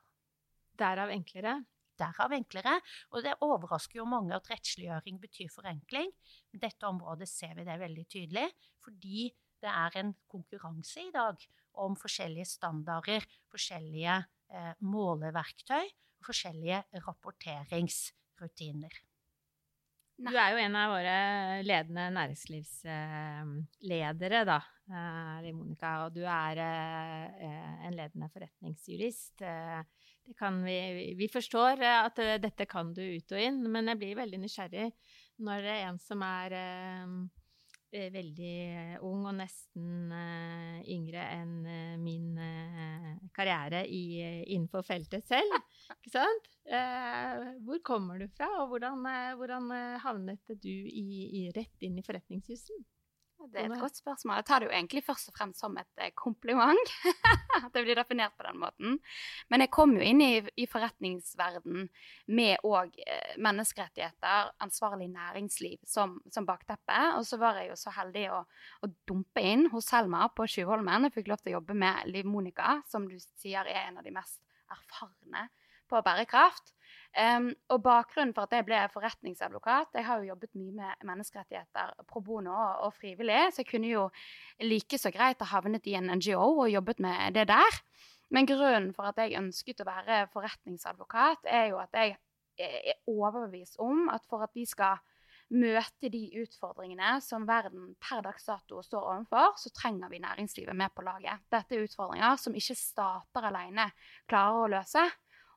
Derav 0.77 1.13
enklere? 1.13 1.60
Derav 2.00 2.34
enklere. 2.34 2.75
Og 3.13 3.25
det 3.25 3.36
overrasker 3.46 4.00
jo 4.01 4.10
mange 4.10 4.36
at 4.38 4.50
rettsliggjøring 4.50 5.20
betyr 5.22 5.51
forenkling. 5.53 6.12
I 6.53 6.62
dette 6.62 6.89
området 6.89 7.29
ser 7.29 7.55
vi 7.58 7.65
det 7.67 7.79
veldig 7.82 8.05
tydelig, 8.10 8.48
fordi 8.84 9.29
det 9.63 9.72
er 9.72 10.00
en 10.01 10.13
konkurranse 10.29 11.05
i 11.05 11.13
dag 11.13 11.39
om 11.84 11.96
forskjellige 11.98 12.50
standarder, 12.50 13.25
forskjellige 13.53 14.17
eh, 14.53 14.74
måleverktøy 14.84 15.86
og 15.86 16.27
forskjellige 16.27 16.84
rapporteringsrutiner. 17.08 19.00
Du 20.24 20.38
er 20.38 20.53
jo 20.53 20.60
en 20.63 20.75
av 20.80 20.92
våre 20.94 21.15
ledende 21.68 22.06
næringslivsledere, 22.15 24.39
da, 24.48 24.60
eh, 24.88 25.51
Monica. 25.51 26.06
Og 26.06 26.13
du 26.15 26.24
er 26.24 26.56
eh, 26.63 27.27
en 27.88 27.96
ledende 27.98 28.30
forretningsjurist. 28.32 29.42
Eh, 29.42 29.84
vi, 30.63 30.77
vi, 31.20 31.27
forstår 31.27 31.84
at 31.84 32.15
dette 32.39 32.65
kan 32.72 32.94
du 32.96 33.03
ut 33.03 33.32
og 33.36 33.39
inn, 33.44 33.68
men 33.68 33.92
jeg 33.92 34.00
blir 34.00 34.15
veldig 34.22 34.39
nysgjerrig 34.46 34.88
når 35.44 35.58
det 35.65 35.74
er 35.74 35.84
en 35.89 36.00
som 36.00 36.24
er 36.24 36.56
Eh, 36.56 37.42
veldig 37.93 38.53
eh, 38.63 38.95
ung 39.05 39.27
og 39.29 39.35
nesten 39.38 40.12
uh, 40.12 40.79
yngre 40.89 41.23
enn 41.35 41.53
min 42.01 42.31
karriere 43.35 43.83
i, 43.85 44.03
innenfor 44.55 44.85
feltet 44.88 45.27
selv. 45.29 45.53
Ikke 46.00 46.15
sant? 46.17 46.50
hvor 47.67 47.81
kommer 47.83 48.21
du 48.21 48.29
fra, 48.31 48.47
og 48.62 48.69
hvordan, 48.71 49.03
hvordan 49.35 49.65
havnet 50.00 50.53
du 50.63 50.71
i, 50.71 51.07
i, 51.27 51.41
rett 51.51 51.83
inn 51.83 51.97
i 52.00 52.05
forretningshusen? 52.05 52.85
Det 53.51 53.59
er 53.59 53.67
et 53.67 53.81
godt 53.81 53.97
spørsmål. 54.00 54.38
Jeg 54.39 54.45
tar 54.47 54.62
det 54.62 54.67
jo 54.69 54.73
egentlig 54.73 55.01
først 55.03 55.29
og 55.29 55.35
fremst 55.35 55.59
som 55.59 55.75
et 55.77 56.01
eh, 56.01 56.12
kompliment. 56.15 56.91
at 57.59 57.71
det 57.75 57.83
blir 57.85 57.97
definert 57.97 58.35
på 58.38 58.45
den 58.47 58.59
måten. 58.62 59.00
Men 59.51 59.63
jeg 59.63 59.71
kom 59.73 59.95
jo 59.97 60.03
inn 60.05 60.21
i, 60.23 60.31
i 60.59 60.67
forretningsverden 60.69 61.88
med 62.38 62.67
òg 62.67 62.95
eh, 63.03 63.33
menneskerettigheter, 63.43 64.53
ansvarlig 64.63 65.09
næringsliv 65.13 65.81
som, 65.89 66.19
som, 66.31 66.47
bakteppe. 66.47 67.00
Og 67.17 67.27
så 67.27 67.39
var 67.41 67.59
jeg 67.59 67.71
jo 67.71 67.79
så 67.79 67.93
heldig 67.97 68.27
å, 68.33 68.43
å 68.83 68.91
dumpe 69.09 69.43
inn 69.43 69.67
hos 69.73 69.91
Selma 69.91 70.27
på 70.35 70.47
Tjuvholmen. 70.50 71.09
Jeg 71.09 71.17
fikk 71.17 71.33
lov 71.33 71.43
til 71.43 71.53
å 71.53 71.59
jobbe 71.59 71.77
med 71.77 72.07
Liv 72.13 72.29
Monica, 72.29 72.79
som 72.89 73.09
du 73.09 73.17
sier 73.19 73.67
er 73.67 73.89
en 73.89 74.00
av 74.00 74.07
de 74.07 74.15
mest 74.15 74.39
erfarne 74.73 75.50
på 75.91 76.00
bærekraft. 76.05 76.73
Um, 77.13 77.51
og 77.70 77.84
bakgrunnen 77.86 78.32
for 78.34 78.48
at 78.48 78.55
jeg 78.58 78.65
ble 78.65 78.77
forretningsadvokat 78.89 80.00
Jeg 80.00 80.05
har 80.08 80.17
jo 80.17 80.32
jobbet 80.32 80.50
mye 80.58 80.72
med 80.79 81.03
menneskerettigheter 81.05 81.91
pro 82.10 82.24
bono 82.25 82.55
og, 82.55 82.89
frivillig, 82.98 83.51
så 83.53 83.62
jeg 83.62 83.70
kunne 83.70 83.91
jo 83.91 84.08
like 84.65 84.98
så 84.98 85.12
greit 85.13 85.43
ha 85.46 85.50
havnet 85.51 85.86
i 85.86 85.93
en 86.00 86.10
NGO 86.10 86.63
og 86.65 86.72
jobbet 86.74 87.03
med 87.05 87.38
det 87.38 87.46
der. 87.51 87.79
Men 88.34 88.50
grunnen 88.50 88.89
for 88.98 89.12
at 89.12 89.22
jeg 89.22 89.38
ønsket 89.38 89.84
å 89.84 89.89
være 89.91 90.24
forretningsadvokat, 90.34 91.46
er 91.46 91.67
jo 91.70 91.77
at 91.84 91.93
jeg 91.93 92.15
er 92.58 92.98
overbevist 93.05 93.77
om 93.77 94.08
at 94.10 94.25
for 94.25 94.41
at 94.46 94.53
vi 94.58 94.65
skal 94.65 94.98
møte 95.53 96.10
de 96.10 96.24
utfordringene 96.41 97.20
som 97.22 97.46
verden 97.46 97.91
per 98.01 98.24
dags 98.25 98.48
dato 98.48 98.82
står 98.82 99.05
overfor, 99.05 99.53
så 99.62 99.70
trenger 99.75 100.10
vi 100.10 100.22
næringslivet 100.24 100.74
med 100.77 100.93
på 100.96 101.05
laget. 101.05 101.46
Dette 101.53 101.77
er 101.77 101.86
utfordringer 101.86 102.39
som 102.41 102.58
ikke 102.58 102.77
stater 102.79 103.50
alene 103.51 103.91
klarer 104.25 104.63
å 104.63 104.72
løse. 104.79 105.05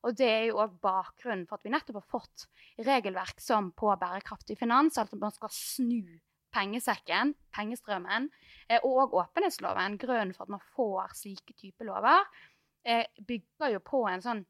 Og 0.06 0.14
det 0.14 0.28
er 0.30 0.44
jo 0.48 0.60
òg 0.62 0.76
bakgrunnen 0.84 1.46
for 1.48 1.58
at 1.58 1.66
vi 1.66 1.72
nettopp 1.74 1.98
har 1.98 2.08
fått 2.12 2.46
regelverk 2.86 3.42
som 3.42 3.72
på 3.74 3.90
bærekraftig 3.98 4.58
finans, 4.60 4.98
altså 5.00 5.18
at 5.18 5.24
man 5.24 5.34
skal 5.34 5.52
snu 5.52 6.18
pengesekken, 6.56 7.34
pengestrømmen, 7.54 8.30
eh, 8.68 8.80
og 8.84 9.14
åpenhetsloven. 9.18 9.98
Grunnen 10.00 10.34
for 10.34 10.46
at 10.46 10.54
man 10.54 10.62
får 10.76 11.16
slike 11.18 11.56
typer 11.58 11.90
lover, 11.90 12.22
eh, 12.84 13.04
bygger 13.26 13.74
jo 13.74 13.82
på 13.84 14.06
en 14.08 14.22
sånn 14.22 14.44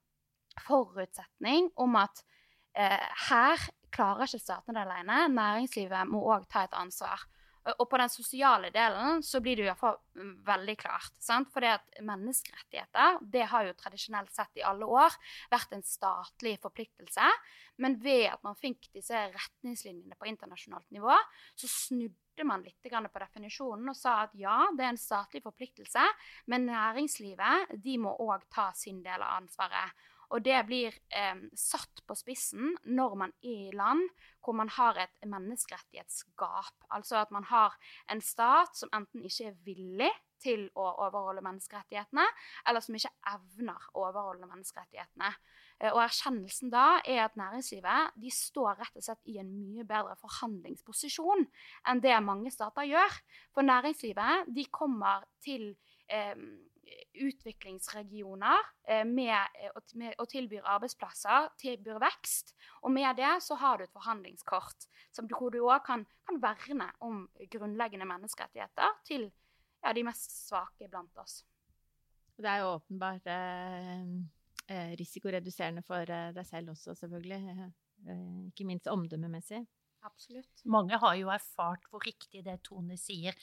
forutsetning 0.67 1.71
om 1.77 1.97
at 2.01 2.23
eh, 2.77 3.09
her 3.31 3.65
klarer 3.91 4.29
ikke 4.29 4.43
statene 4.43 4.77
det 4.77 4.85
alene. 4.85 5.25
Næringslivet 5.33 6.13
må 6.13 6.23
òg 6.35 6.47
ta 6.53 6.67
et 6.67 6.77
ansvar. 6.77 7.25
Og 7.75 7.87
på 7.91 7.99
den 7.99 8.11
sosiale 8.13 8.71
delen 8.75 9.23
så 9.27 9.41
blir 9.43 9.59
det 9.59 9.65
i 9.65 9.69
hvert 9.69 9.81
fall 9.81 9.97
mm, 10.19 10.35
veldig 10.47 10.77
klart. 10.79 11.15
Sant? 11.23 11.51
For 11.53 11.65
det 11.65 11.73
at 11.79 12.03
menneskerettigheter 12.07 13.19
det 13.33 13.47
har 13.51 13.67
jo 13.67 13.75
tradisjonelt 13.79 14.31
sett 14.35 14.61
i 14.61 14.65
alle 14.67 14.87
år 14.87 15.17
vært 15.53 15.75
en 15.75 15.83
statlig 15.87 16.57
forpliktelse. 16.63 17.27
Men 17.83 17.99
ved 18.03 18.29
at 18.31 18.45
man 18.47 18.57
fikk 18.59 18.89
disse 18.95 19.19
retningslinjene 19.35 20.17
på 20.17 20.31
internasjonalt 20.31 20.87
nivå, 20.95 21.17
så 21.59 21.71
snudde 21.71 22.47
man 22.47 22.65
litt 22.65 22.79
på 22.87 23.23
definisjonen 23.23 23.91
og 23.91 23.97
sa 23.99 24.23
at 24.27 24.37
ja, 24.39 24.63
det 24.77 24.85
er 24.85 24.93
en 24.95 25.01
statlig 25.01 25.43
forpliktelse, 25.45 26.05
men 26.53 26.69
næringslivet 26.71 27.77
de 27.83 27.97
må 27.99 28.13
òg 28.23 28.47
ta 28.53 28.71
sin 28.77 29.03
del 29.05 29.25
av 29.25 29.41
ansvaret. 29.43 30.07
Og 30.35 30.43
det 30.45 30.59
blir 30.69 30.95
eh, 31.15 31.43
satt 31.59 32.03
på 32.07 32.17
spissen 32.19 32.75
når 32.85 33.19
man 33.25 33.35
er 33.43 33.69
i 33.69 33.77
land 33.77 34.07
hvor 34.43 34.55
man 34.59 34.71
har 34.71 34.99
et 35.03 35.27
menneskerettighetsgap. 35.27 36.87
Altså 36.95 37.19
at 37.23 37.33
man 37.35 37.47
har 37.51 37.75
en 38.13 38.23
stat 38.23 38.79
som 38.79 38.93
enten 38.95 39.25
ikke 39.27 39.51
er 39.51 39.61
villig 39.67 40.13
til 40.43 40.67
å 40.77 40.85
overholde 41.07 41.43
menneskerettighetene, 41.45 42.25
eller 42.69 42.85
som 42.85 42.97
ikke 42.99 43.13
evner 43.33 43.87
å 43.95 44.05
overholde 44.09 44.49
menneskerettighetene. 44.51 45.33
Eh, 45.81 45.91
og 45.93 46.03
erkjennelsen 46.05 46.73
da 46.73 47.01
er 47.05 47.25
at 47.27 47.37
næringslivet 47.41 48.17
de 48.21 48.33
står 48.33 48.79
rett 48.81 49.01
og 49.01 49.07
slett 49.09 49.33
i 49.33 49.39
en 49.43 49.51
mye 49.51 49.87
bedre 49.89 50.17
forhandlingsposisjon 50.21 51.47
enn 51.91 52.05
det 52.05 52.17
mange 52.25 52.53
stater 52.55 52.89
gjør. 52.89 53.21
For 53.57 53.67
næringslivet 53.67 54.53
de 54.57 54.69
kommer 54.73 55.27
til 55.45 55.73
eh, 56.13 56.37
utviklingsregioner 57.17 58.59
eh, 58.89 59.05
med, 59.05 59.37
eh, 59.63 59.73
med, 59.95 60.15
og 60.19 60.29
tilbyr 60.31 60.67
arbeidsplasser, 60.77 61.51
tilbyr 61.61 61.99
vekst. 62.03 62.55
Og 62.83 62.93
med 62.93 63.17
det 63.19 63.33
så 63.45 63.57
har 63.61 63.79
du 63.79 63.87
et 63.87 63.95
forhandlingskort 63.95 64.89
som 65.15 65.29
du, 65.29 65.35
hvor 65.39 65.51
du 65.55 65.63
òg 65.65 65.85
kan, 65.87 66.07
kan, 66.29 66.41
verne 66.43 66.91
om 67.01 67.25
grunnleggende 67.53 68.09
menneskerettigheter 68.09 69.01
til 69.09 69.29
ja, 69.83 69.93
de 69.93 70.05
mest 70.07 70.35
svake 70.47 70.89
blant 70.91 71.23
oss. 71.23 71.43
Det 72.37 72.49
er 72.51 72.63
jo 72.65 72.75
åpenbart 72.77 73.29
eh, 73.33 74.03
eh 74.69 74.93
risikoreduserende 75.01 75.83
for 75.87 76.05
deg 76.05 76.45
selv 76.47 76.75
også, 76.75 76.95
selvfølgelig. 76.95 77.71
Eh, 78.07 78.49
ikke 78.51 78.67
minst 78.69 78.91
omdømmemessig. 78.93 79.65
Absolutt. 80.07 80.65
Mange 80.65 80.99
har 81.03 81.15
jo 81.19 81.31
erfart 81.33 81.89
hvor 81.91 82.05
riktig 82.05 82.45
det 82.45 82.61
Tone 82.63 82.99
sier, 83.01 83.35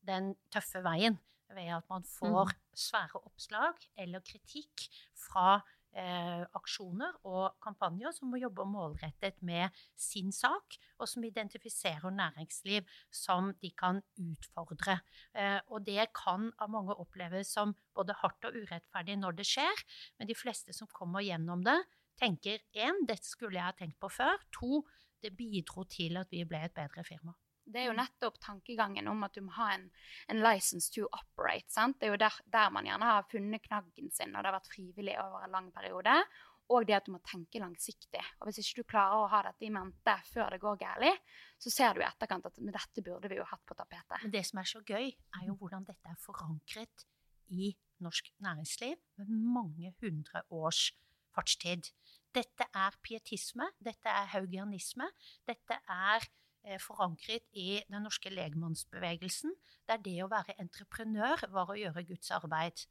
den 0.00 0.32
tøffe 0.50 0.80
veien 0.82 1.18
ved 1.54 1.74
at 1.76 1.86
man 1.90 2.06
får 2.06 2.50
mm. 2.52 2.56
svære 2.86 3.20
oppslag 3.20 3.84
eller 3.98 4.22
kritikk 4.26 4.86
fra 5.18 5.60
eh, 5.96 6.42
aksjoner 6.56 7.16
og 7.28 7.56
kampanjer 7.62 8.14
som 8.14 8.30
må 8.30 8.40
jobbe 8.40 8.66
målrettet 8.68 9.40
med 9.46 9.74
sin 9.98 10.32
sak, 10.34 10.78
og 10.98 11.08
som 11.10 11.24
identifiserer 11.26 12.14
næringsliv 12.14 12.86
som 13.14 13.52
de 13.62 13.72
kan 13.74 14.02
utfordre. 14.20 15.00
Eh, 15.34 15.58
og 15.68 15.86
det 15.86 16.10
kan 16.16 16.50
av 16.58 16.70
mange 16.72 16.96
oppleves 16.96 17.52
som 17.56 17.74
både 17.96 18.16
hardt 18.22 18.48
og 18.48 18.56
urettferdig 18.56 19.18
når 19.20 19.40
det 19.40 19.48
skjer, 19.50 19.84
men 20.18 20.30
de 20.30 20.38
fleste 20.38 20.76
som 20.76 20.90
kommer 20.92 21.24
gjennom 21.26 21.64
det, 21.66 21.78
tenker 22.20 22.60
én, 22.76 23.06
dette 23.08 23.24
skulle 23.24 23.56
jeg 23.56 23.64
ha 23.64 23.76
tenkt 23.76 24.00
på 24.00 24.10
før, 24.12 24.36
to, 24.52 24.82
det 25.24 25.32
bidro 25.36 25.86
til 25.88 26.20
at 26.20 26.28
vi 26.32 26.44
ble 26.48 26.60
et 26.66 26.76
bedre 26.76 27.04
firma. 27.04 27.32
Det 27.70 27.82
er 27.82 27.88
jo 27.90 27.96
nettopp 27.96 28.38
tankegangen 28.42 29.08
om 29.10 29.24
at 29.26 29.34
du 29.36 29.44
må 29.46 29.54
ha 29.56 29.72
en, 29.76 29.88
en 30.32 30.42
license 30.42 30.90
to 30.94 31.06
operate. 31.06 31.70
Sant? 31.72 32.00
Det 32.00 32.08
er 32.08 32.14
jo 32.14 32.20
der, 32.20 32.38
der, 32.52 32.70
man 32.74 32.88
gjerne 32.88 33.10
har 33.10 33.28
funnet 33.30 33.64
knaggen 33.66 34.10
sin, 34.14 34.34
og 34.34 34.42
det 34.42 34.50
har 34.50 34.56
vært 34.58 34.72
frivillig 34.72 35.18
over 35.22 35.44
en 35.46 35.54
lang 35.54 35.68
periode. 35.74 36.16
Og 36.70 36.86
det 36.86 36.94
at 37.00 37.06
du 37.08 37.14
må 37.16 37.18
tenke 37.26 37.58
langsiktig. 37.58 38.22
Og 38.38 38.46
Hvis 38.46 38.60
ikke 38.62 38.82
du 38.82 38.90
klarer 38.92 39.24
å 39.24 39.30
ha 39.32 39.40
dette 39.48 39.66
i 39.66 39.72
mente 39.74 40.14
før 40.30 40.54
det 40.54 40.60
går 40.62 40.78
galt, 40.84 41.30
så 41.58 41.72
ser 41.74 41.96
du 41.96 42.02
i 42.02 42.06
etterkant 42.06 42.46
at 42.46 42.60
med 42.62 42.76
dette 42.76 43.02
burde 43.06 43.30
vi 43.30 43.40
jo 43.40 43.46
hatt 43.50 43.64
på 43.66 43.74
tapetet. 43.78 44.20
Men 44.22 44.34
det 44.34 44.44
som 44.46 44.62
er 44.62 44.70
så 44.70 44.82
gøy, 44.86 45.10
er 45.10 45.48
jo 45.48 45.56
hvordan 45.58 45.86
dette 45.88 46.12
er 46.12 46.20
forankret 46.22 47.06
i 47.50 47.72
norsk 48.00 48.30
næringsliv 48.38 48.96
med 49.18 49.34
mange 49.56 49.94
hundre 50.00 50.44
års 50.54 50.92
fartstid. 51.34 51.90
Dette 52.34 52.66
er 52.70 52.94
pietisme, 53.02 53.66
dette 53.82 54.10
er 54.10 54.30
haugianisme, 54.36 55.08
dette 55.50 55.80
er 55.90 56.26
forankret 56.82 57.46
i 57.56 57.80
den 57.88 58.04
norske 58.04 58.32
legmannsbevegelsen, 58.32 59.54
der 59.88 60.02
det 60.04 60.18
å 60.24 60.30
være 60.30 60.58
entreprenør 60.62 61.46
var 61.54 61.72
å 61.72 61.78
gjøre 61.78 62.06
Guds 62.08 62.30
arbeid. 62.36 62.84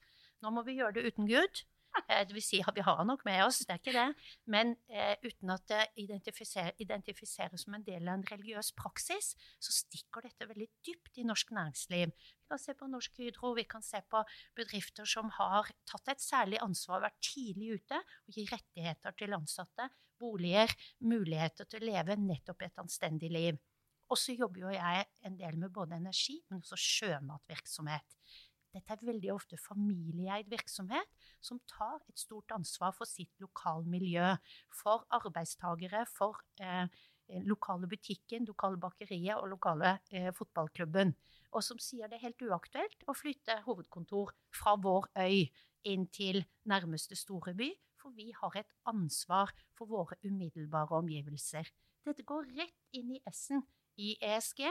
Nå 0.43 0.53
må 0.55 0.63
vi 0.67 0.79
gjøre 0.79 0.97
det 0.97 1.11
uten 1.11 1.29
Gud. 1.29 1.63
Eh, 2.07 2.21
det 2.27 2.35
vil 2.35 2.43
si, 2.43 2.59
vi 2.75 2.83
har 2.85 2.99
han 2.99 3.09
nok 3.09 3.23
med 3.25 3.41
oss, 3.43 3.61
det 3.65 3.75
er 3.75 3.81
ikke 3.81 3.95
det. 3.95 4.07
Men 4.53 4.75
eh, 4.91 5.15
uten 5.25 5.53
at 5.53 5.65
det 5.71 5.81
identifiseres, 6.03 6.77
identifiseres 6.83 7.65
som 7.65 7.75
en 7.75 7.85
del 7.85 8.07
av 8.07 8.19
en 8.19 8.25
religiøs 8.31 8.71
praksis, 8.77 9.33
så 9.59 9.75
stikker 9.75 10.27
dette 10.27 10.47
veldig 10.49 10.69
dypt 10.85 11.19
i 11.21 11.25
norsk 11.27 11.53
næringsliv. 11.55 12.13
Vi 12.13 12.51
kan 12.53 12.61
se 12.61 12.75
på 12.77 12.89
Norsk 12.89 13.17
Hydro, 13.21 13.53
vi 13.57 13.65
kan 13.69 13.85
se 13.85 14.01
på 14.09 14.21
bedrifter 14.57 15.09
som 15.09 15.31
har 15.37 15.69
tatt 15.89 16.13
et 16.13 16.23
særlig 16.23 16.61
ansvar, 16.65 17.03
vært 17.07 17.19
tidlig 17.25 17.79
ute 17.79 17.99
og 17.99 18.37
gir 18.37 18.53
rettigheter 18.53 19.17
til 19.19 19.37
ansatte, 19.37 19.89
boliger, 20.19 20.71
muligheter 20.99 21.67
til 21.69 21.81
å 21.81 21.91
leve 21.91 22.19
nettopp 22.19 22.67
et 22.67 22.81
anstendig 22.81 23.31
liv. 23.33 23.59
Og 24.09 24.17
så 24.17 24.33
jobber 24.33 24.65
jo 24.65 24.71
jeg 24.73 25.05
en 25.27 25.35
del 25.37 25.57
med 25.61 25.73
både 25.73 25.99
energi, 25.99 26.39
men 26.49 26.63
også 26.63 26.79
sjømatvirksomhet. 26.81 28.17
Dette 28.73 28.93
er 28.93 29.05
veldig 29.05 29.31
ofte 29.33 29.57
familieeid 29.57 30.49
virksomhet 30.49 31.09
som 31.41 31.61
tar 31.69 31.97
et 32.09 32.21
stort 32.21 32.51
ansvar 32.53 32.93
for 32.97 33.09
sitt 33.09 33.31
lokalmiljø. 33.41 34.35
For 34.81 35.05
arbeidstagere, 35.17 36.03
for 36.09 36.37
eh, 36.61 36.85
lokale 37.49 37.89
butikken, 37.89 38.45
lokale 38.49 38.77
bakeriet 38.81 39.37
og 39.37 39.49
lokale 39.55 39.97
eh, 40.13 40.29
fotballklubben. 40.37 41.15
Og 41.57 41.65
som 41.65 41.81
sier 41.81 42.09
det 42.09 42.19
er 42.19 42.27
helt 42.27 42.45
uaktuelt 42.45 43.05
å 43.09 43.17
flytte 43.17 43.61
hovedkontor 43.65 44.35
fra 44.53 44.75
vår 44.77 45.09
øy 45.17 45.49
inn 45.89 46.05
til 46.13 46.43
nærmeste 46.69 47.17
store 47.17 47.55
by, 47.57 47.71
for 47.99 48.15
vi 48.15 48.31
har 48.35 48.55
et 48.59 48.71
ansvar 48.89 49.51
for 49.77 49.89
våre 49.91 50.17
umiddelbare 50.23 51.01
omgivelser. 51.01 51.67
Dette 52.07 52.23
går 52.23 52.47
rett 52.57 52.95
inn 52.95 53.11
i 53.17 53.21
S-en 53.29 53.65
i 53.99 54.15
ESG. 54.23 54.63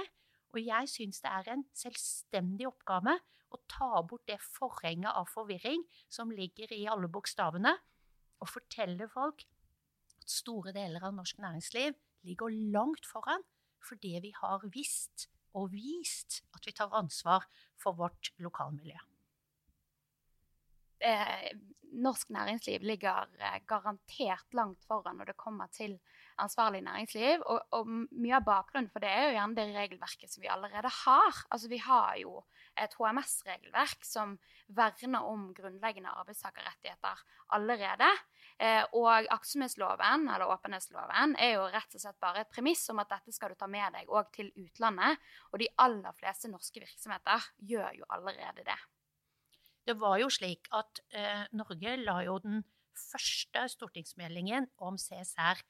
Og 0.57 0.63
jeg 0.65 0.89
syns 0.89 1.21
det 1.21 1.31
er 1.31 1.51
en 1.53 1.65
selvstendig 1.77 2.67
oppgave 2.71 3.19
å 3.53 3.61
ta 3.69 4.01
bort 4.01 4.25
det 4.29 4.39
forhenget 4.41 5.13
av 5.13 5.29
forvirring 5.29 5.85
som 6.09 6.33
ligger 6.33 6.73
i 6.73 6.87
alle 6.89 7.09
bokstavene, 7.13 7.75
og 8.39 8.51
fortelle 8.53 9.09
folk 9.13 9.45
at 9.45 10.31
store 10.31 10.73
deler 10.77 11.05
av 11.05 11.17
norsk 11.17 11.41
næringsliv 11.43 11.97
ligger 12.29 12.55
langt 12.73 13.09
foran 13.09 13.45
fordi 13.85 14.17
vi 14.23 14.33
har 14.37 14.65
visst 14.75 15.29
og 15.57 15.73
vist 15.73 16.43
at 16.57 16.67
vi 16.67 16.75
tar 16.77 16.93
ansvar 16.97 17.47
for 17.79 17.97
vårt 17.99 18.33
lokalmiljø. 18.43 18.99
Eh, 21.01 21.51
norsk 21.93 22.31
næringsliv 22.31 22.83
ligger 22.83 23.29
eh, 23.41 23.61
garantert 23.69 24.55
langt 24.55 24.85
foran 24.85 25.19
når 25.19 25.33
det 25.33 25.41
kommer 25.41 25.71
til 25.73 25.99
ansvarlig 26.39 26.83
næringsliv. 26.87 27.43
Og, 27.47 27.61
og, 27.75 27.89
mye 27.89 28.37
av 28.39 28.47
bakgrunnen 28.47 28.91
for 28.93 29.03
det 29.03 29.11
er 29.11 29.27
jo 29.27 29.37
gjerne 29.37 29.59
det 29.59 29.67
regelverket 29.75 30.33
som 30.33 30.45
vi 30.45 30.51
allerede 30.53 30.91
har. 31.05 31.43
Altså 31.51 31.71
Vi 31.71 31.81
har 31.83 32.17
jo 32.21 32.43
et 32.79 32.95
HMS-regelverk 32.99 34.05
som 34.07 34.37
verner 34.69 35.25
om 35.27 35.49
grunnleggende 35.55 36.13
arbeidstakerrettigheter 36.21 37.25
allerede. 37.57 38.11
Eh, 38.59 38.85
og 38.99 39.31
aktsomhetsloven, 39.35 40.29
eller 40.29 40.51
åpenhetsloven, 40.51 41.37
er 41.39 41.57
jo 41.57 41.67
rett 41.73 41.95
og 41.95 42.05
slett 42.05 42.21
bare 42.23 42.45
et 42.45 42.53
premiss 42.53 42.89
om 42.93 43.03
at 43.03 43.11
dette 43.15 43.35
skal 43.35 43.55
du 43.55 43.59
ta 43.59 43.71
med 43.71 43.95
deg 43.97 44.11
òg 44.11 44.31
til 44.35 44.53
utlandet. 44.59 45.19
Og 45.53 45.63
de 45.63 45.73
aller 45.79 46.15
fleste 46.19 46.51
norske 46.53 46.83
virksomheter 46.85 47.51
gjør 47.71 48.01
jo 48.03 48.09
allerede 48.15 48.67
det. 48.67 48.79
Det 49.89 49.97
var 49.97 50.19
jo 50.21 50.29
slik 50.29 50.69
at 50.77 51.01
eh, 51.17 51.47
Norge 51.57 51.95
la 52.03 52.19
jo 52.27 52.37
den 52.45 52.61
første 52.93 53.63
stortingsmeldingen 53.73 54.67
om 54.85 54.99
CSR 55.01 55.63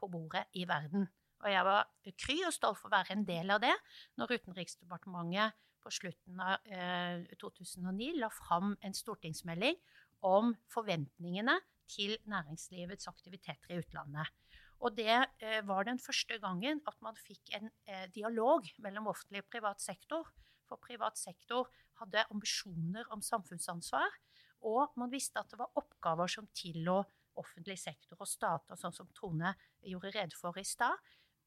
på 0.00 0.08
bordet 0.08 0.46
i 0.56 0.64
verden. 0.68 1.10
Og 1.44 1.50
jeg 1.52 1.64
var 1.68 1.84
kry 2.16 2.38
og 2.48 2.54
stolt 2.56 2.80
for 2.80 2.88
å 2.88 2.94
være 2.94 3.12
en 3.12 3.26
del 3.28 3.52
av 3.52 3.60
det 3.60 3.74
når 4.16 4.38
Utenriksdepartementet 4.38 5.58
på 5.84 5.92
slutten 5.92 6.40
av 6.40 6.64
eh, 6.72 7.26
2009 7.36 8.16
la 8.16 8.30
fram 8.32 8.72
en 8.80 8.96
stortingsmelding 8.96 9.76
om 10.24 10.54
forventningene 10.72 11.58
til 11.92 12.16
næringslivets 12.26 13.12
aktiviteter 13.12 13.76
i 13.76 13.82
utlandet. 13.82 14.32
Og 14.80 14.96
det 14.96 15.12
eh, 15.12 15.60
var 15.68 15.84
den 15.84 16.00
første 16.00 16.40
gangen 16.40 16.80
at 16.88 16.96
man 17.04 17.16
fikk 17.20 17.52
en 17.60 17.68
eh, 17.84 18.08
dialog 18.16 18.66
mellom 18.80 19.12
offentlig 19.12 19.44
og 19.44 19.52
privat 19.52 19.84
sektor. 19.84 20.32
For 20.66 20.80
privat 20.82 21.18
sektor 21.18 21.70
hadde 22.00 22.26
ambisjoner 22.32 23.06
om 23.14 23.22
samfunnsansvar, 23.22 24.18
og 24.66 24.96
man 24.98 25.12
visste 25.12 25.40
at 25.40 25.52
det 25.52 25.60
var 25.60 25.74
oppgaver 25.78 26.30
som 26.30 26.48
tillå 26.56 26.98
offentlig 27.36 27.76
sektor 27.78 28.18
og 28.18 28.28
stater, 28.28 28.78
sånn 28.80 28.94
som 28.96 29.08
Trone 29.14 29.52
gjorde 29.84 30.12
rede 30.14 30.38
for 30.38 30.56
i 30.58 30.64
stad. 30.66 30.96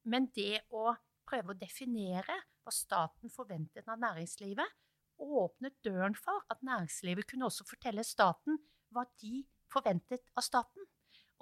Men 0.08 0.30
det 0.36 0.62
å 0.70 0.94
prøve 1.30 1.54
å 1.54 1.60
definere 1.60 2.38
hva 2.64 2.74
staten 2.74 3.34
forventet 3.34 3.90
av 3.90 4.00
næringslivet, 4.02 4.78
åpnet 5.20 5.76
døren 5.84 6.16
for 6.16 6.46
at 6.54 6.62
næringslivet 6.64 7.28
kunne 7.28 7.50
også 7.50 7.66
fortelle 7.68 8.06
staten 8.08 8.60
hva 8.96 9.04
de 9.20 9.44
forventet 9.70 10.32
av 10.38 10.46
staten. 10.46 10.88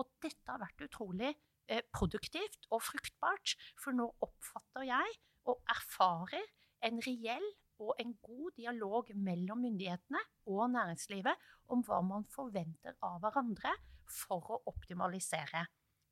Og 0.01 0.09
dette 0.23 0.49
har 0.49 0.61
vært 0.61 0.81
utrolig 0.87 1.29
eh, 1.69 1.83
produktivt 1.93 2.67
og 2.71 2.83
fruktbart, 2.87 3.55
for 3.77 3.95
nå 3.97 4.09
oppfatter 4.25 4.87
jeg 4.89 5.17
og 5.47 5.61
erfarer 5.71 6.49
en 6.87 6.99
reell 7.05 7.45
og 7.79 7.93
en 8.01 8.13
god 8.23 8.55
dialog 8.57 9.11
mellom 9.15 9.61
myndighetene 9.65 10.21
og 10.49 10.71
næringslivet 10.73 11.47
om 11.73 11.83
hva 11.85 12.01
man 12.05 12.25
forventer 12.33 12.97
av 13.05 13.21
hverandre 13.23 13.73
for 14.09 14.55
å 14.55 14.61
optimalisere. 14.71 15.67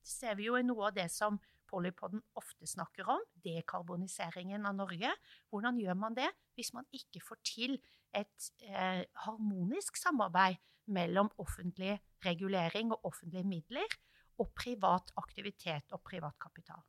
Det 0.06 0.12
ser 0.12 0.38
vi 0.38 0.50
jo 0.50 0.58
i 0.60 0.66
noe 0.66 0.90
av 0.90 0.98
det 0.98 1.10
som 1.14 1.40
Polypoden 1.66 2.22
ofte 2.38 2.68
snakker 2.70 3.08
om, 3.10 3.22
dekarboniseringen 3.42 4.68
av 4.70 4.76
Norge. 4.78 5.10
Hvordan 5.50 5.80
gjør 5.82 5.98
man 5.98 6.18
det 6.18 6.30
hvis 6.56 6.72
man 6.78 6.86
ikke 6.94 7.24
får 7.26 7.42
til 7.48 7.78
et 8.16 8.50
eh, 8.70 9.02
harmonisk 9.26 9.98
samarbeid 10.00 10.62
mellom 10.94 11.32
offentlig 11.42 11.98
regulering 12.26 12.94
og 12.94 13.10
offentlige 13.10 13.50
midler 13.50 13.98
og 14.38 14.54
privat 14.54 15.10
aktivitet 15.18 15.96
og 15.96 16.06
privat 16.06 16.38
kapital? 16.40 16.84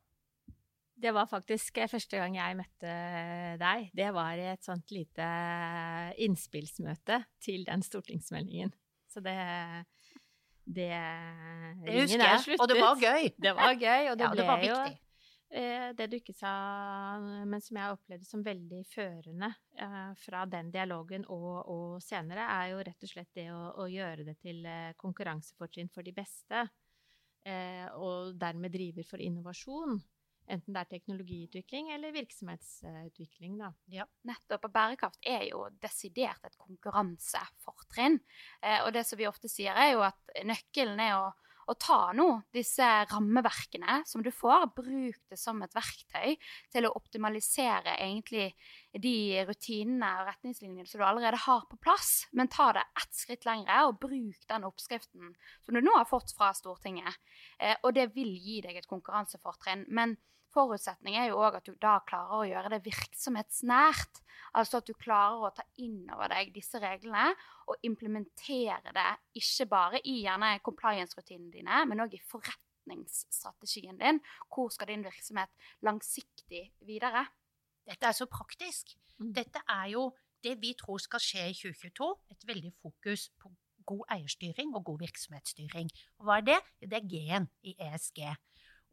Det 0.97 1.13
var 1.13 1.29
faktisk 1.29 1.77
eh, 1.79 1.91
første 1.93 2.17
gang 2.17 2.39
jeg 2.39 2.57
møtte 2.57 2.93
deg. 3.61 3.89
Det 3.97 4.09
var 4.17 4.41
i 4.41 4.49
et 4.55 4.65
sånt 4.65 4.93
lite 4.95 5.27
innspillsmøte 6.25 7.21
til 7.45 7.67
den 7.69 7.85
stortingsmeldingen. 7.85 8.73
Så 9.13 9.21
det 9.25 9.37
Det, 10.67 10.91
det 11.87 11.93
husker 11.95 12.23
jeg, 12.25 12.57
og 12.59 12.69
det 12.69 12.81
var 12.81 12.97
gøy. 12.99 13.29
Det 13.39 13.53
var 13.55 13.77
gøy, 13.79 14.09
og 14.11 14.17
det 14.19 14.25
ja, 14.25 14.31
og 14.31 14.37
det 14.37 14.47
var 14.49 14.65
jo 14.65 14.79
eh, 15.55 15.93
det 15.95 16.09
du 16.11 16.17
ikke 16.17 16.35
sa, 16.35 16.55
men 17.21 17.63
som 17.63 17.79
jeg 17.79 17.93
opplevde 17.95 18.27
som 18.27 18.43
veldig 18.43 18.81
førende 18.91 19.53
eh, 19.79 20.11
fra 20.19 20.43
den 20.51 20.73
dialogen 20.75 21.23
og, 21.29 21.69
og, 21.71 22.03
senere, 22.03 22.49
er 22.57 22.73
jo 22.73 22.83
rett 22.83 23.07
og 23.07 23.13
slett 23.13 23.31
det 23.39 23.47
å, 23.55 23.61
å 23.79 23.87
gjøre 23.87 24.27
det 24.27 24.41
til 24.43 24.67
konkurransefortrinn 24.99 25.93
for 25.95 26.03
de 26.03 26.17
beste. 26.17 26.67
og 27.95 28.35
dermed 28.35 28.73
driver 28.75 29.07
for 29.07 29.23
innovasjon. 29.23 30.01
Enten 30.47 30.77
det 30.77 30.85
er 30.85 30.91
teknologiutvikling 30.95 31.91
eller 31.95 32.15
virksomhetsutvikling. 32.15 33.57
Da. 33.59 33.73
Ja, 33.91 34.07
nettopp. 34.29 34.69
Og 34.69 34.75
bærekraft 34.75 35.19
er 35.27 35.49
jo 35.49 35.65
desidert 35.83 36.45
et 36.47 36.59
konkurransefortrinn. 36.61 38.21
Eh, 38.63 38.85
og 38.85 38.93
det 38.95 39.07
som 39.09 39.19
vi 39.19 39.27
ofte 39.27 39.51
sier, 39.51 39.75
er 39.75 39.97
jo 39.97 40.05
at 40.07 40.39
nøkkelen 40.47 41.03
er 41.03 41.17
å, 41.19 41.33
å 41.67 41.75
ta 41.83 42.13
nå 42.15 42.29
disse 42.55 42.87
rammeverkene 43.11 44.05
som 44.07 44.23
du 44.23 44.31
får, 44.31 44.69
bruk 44.77 45.19
det 45.33 45.39
som 45.41 45.59
et 45.67 45.75
verktøy 45.75 46.37
til 46.71 46.87
å 46.87 46.93
optimalisere 46.95 47.97
egentlig 47.97 48.53
de 48.95 49.43
rutinene 49.49 50.13
og 50.21 50.31
retningslinjene 50.31 50.87
som 50.87 51.03
du 51.03 51.09
allerede 51.09 51.43
har 51.43 51.67
på 51.67 51.81
plass. 51.83 52.29
Men 52.31 52.53
ta 52.55 52.69
det 52.77 52.87
ett 53.03 53.19
skritt 53.19 53.49
lengre 53.51 53.81
og 53.89 53.99
bruk 54.07 54.47
den 54.47 54.69
oppskriften 54.71 55.35
som 55.67 55.75
du 55.75 55.83
nå 55.83 55.99
har 55.99 56.07
fått 56.07 56.31
fra 56.39 56.53
Stortinget. 56.55 57.19
Eh, 57.59 57.75
og 57.83 57.99
det 57.99 58.13
vil 58.15 58.31
gi 58.39 58.61
deg 58.63 58.79
et 58.79 58.91
konkurransefortrinn. 58.95 59.89
men 59.91 60.15
forutsetning 60.57 61.19
er 61.21 61.31
jo 61.31 61.41
òg 61.45 61.59
at 61.61 61.69
du 61.69 61.75
da 61.81 61.99
klarer 62.09 62.41
å 62.41 62.49
gjøre 62.49 62.73
det 62.77 62.83
virksomhetsnært. 62.87 64.23
Altså 64.57 64.81
at 64.81 64.89
du 64.89 64.95
klarer 64.97 65.49
å 65.49 65.55
ta 65.55 65.65
inn 65.85 66.07
over 66.15 66.33
deg 66.33 66.55
disse 66.55 66.81
reglene 66.81 67.35
og 67.69 67.83
implementere 67.87 68.95
det 68.97 69.09
ikke 69.41 69.69
bare 69.71 70.01
i 70.05 70.21
gjerne 70.23 70.55
compliance-rutinene 70.65 71.53
dine, 71.53 71.83
men 71.91 72.05
òg 72.05 72.17
i 72.17 72.23
forretningsstrategien 72.31 73.99
din. 74.01 74.23
Hvor 74.49 74.71
skal 74.73 74.93
din 74.93 75.05
virksomhet 75.05 75.53
langsiktig 75.85 76.71
videre? 76.89 77.27
Dette 77.87 78.09
er 78.09 78.17
så 78.17 78.27
praktisk. 78.31 78.97
Mm. 79.21 79.35
Dette 79.37 79.63
er 79.69 79.93
jo 79.93 80.09
det 80.45 80.57
vi 80.63 80.73
tror 80.79 81.03
skal 81.03 81.23
skje 81.23 81.47
i 81.51 81.55
2022. 81.59 82.11
Et 82.35 82.49
veldig 82.49 82.73
fokus 82.83 83.29
på 83.43 83.53
god 83.87 84.03
eierstyring 84.17 84.75
og 84.75 84.85
god 84.89 85.05
virksomhetsstyring. 85.05 85.91
Og 86.19 86.29
hva 86.29 86.41
er 86.41 86.47
det? 86.49 86.59
Det 86.83 86.99
er 86.99 87.09
G-en 87.11 87.49
i 87.63 87.77
ESG. 87.89 88.23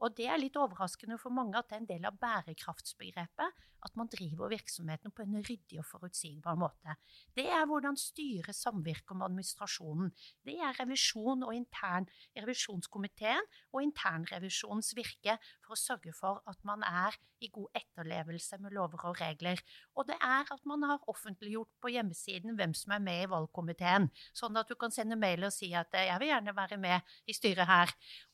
Og 0.04 0.16
det 0.18 0.28
er 0.28 0.42
litt 0.42 0.58
overraskende 0.60 1.18
for 1.22 1.32
mange 1.32 1.56
at 1.56 1.70
det 1.70 1.78
er 1.78 1.84
en 1.84 1.92
del 1.94 2.10
av 2.10 2.20
bærekraftsbegrepet 2.20 3.64
at 3.84 3.98
man 4.00 4.10
driver 4.12 4.52
virksomheten 4.52 5.12
på 5.12 5.26
en 5.26 5.42
ryddig 5.44 5.80
og 5.82 5.88
forutsigbar 5.88 6.58
måte. 6.60 6.96
Det 7.36 7.46
er 7.52 7.66
hvordan 7.68 7.98
styre 8.00 8.56
samvirker 8.56 9.18
med 9.18 9.28
administrasjonen. 9.28 10.14
Det 10.48 10.56
er 10.56 10.78
revisjon 10.80 11.44
og 11.44 11.54
intern, 11.56 12.08
revisjonskomiteen 12.38 13.50
og 13.74 13.84
internrevisjonens 13.84 14.94
virke 14.98 15.38
for 15.64 15.76
å 15.76 15.80
sørge 15.80 16.16
for 16.16 16.42
at 16.50 16.60
man 16.68 16.86
er 16.88 17.18
i 17.44 17.50
god 17.52 17.76
etterlevelse 17.76 18.60
med 18.64 18.76
lover 18.76 19.04
og 19.10 19.20
regler. 19.20 19.60
Og 20.00 20.08
det 20.08 20.16
er 20.24 20.48
at 20.48 20.68
man 20.70 20.86
har 20.88 21.04
offentliggjort 21.12 21.74
på 21.84 21.92
hjemmesiden 21.92 22.56
hvem 22.60 22.76
som 22.78 22.96
er 22.96 23.04
med 23.04 23.26
i 23.26 23.32
valgkomiteen, 23.32 24.08
sånn 24.32 24.60
at 24.60 24.70
du 24.72 24.78
kan 24.80 24.96
sende 24.96 25.20
mail 25.20 25.44
og 25.44 25.56
si 25.56 25.74
at 25.76 25.92
jeg 25.92 26.22
vil 26.24 26.32
gjerne 26.32 26.56
være 26.56 26.80
med 26.80 27.18
i 27.28 27.36
styret 27.36 27.68
her. 27.68 27.92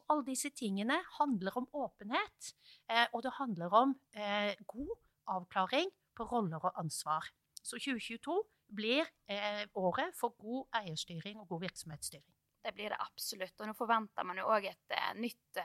Alle 0.09 0.25
disse 0.25 0.49
tingene 0.57 0.97
handler 1.19 1.57
om 1.61 1.67
åpenhet, 1.77 2.53
eh, 2.89 3.05
og 3.13 3.23
det 3.25 3.35
handler 3.37 3.75
om 3.77 3.93
eh, 4.17 4.55
god 4.67 4.95
avklaring 5.29 5.91
på 6.17 6.25
roller 6.31 6.63
og 6.65 6.79
ansvar. 6.81 7.27
Så 7.61 7.77
2022 7.77 8.39
blir 8.75 9.05
eh, 9.29 9.65
året 9.77 10.15
for 10.17 10.33
god 10.41 10.81
eierstyring 10.81 11.39
og 11.41 11.47
god 11.53 11.67
virksomhetsstyring. 11.67 12.25
Det 12.65 12.73
blir 12.75 12.91
det 12.91 12.99
absolutt. 12.99 13.55
Og 13.61 13.69
nå 13.69 13.75
forventer 13.77 14.25
man 14.27 14.41
jo 14.41 14.49
òg 14.51 14.65
et 14.67 14.97
nytt 15.15 15.61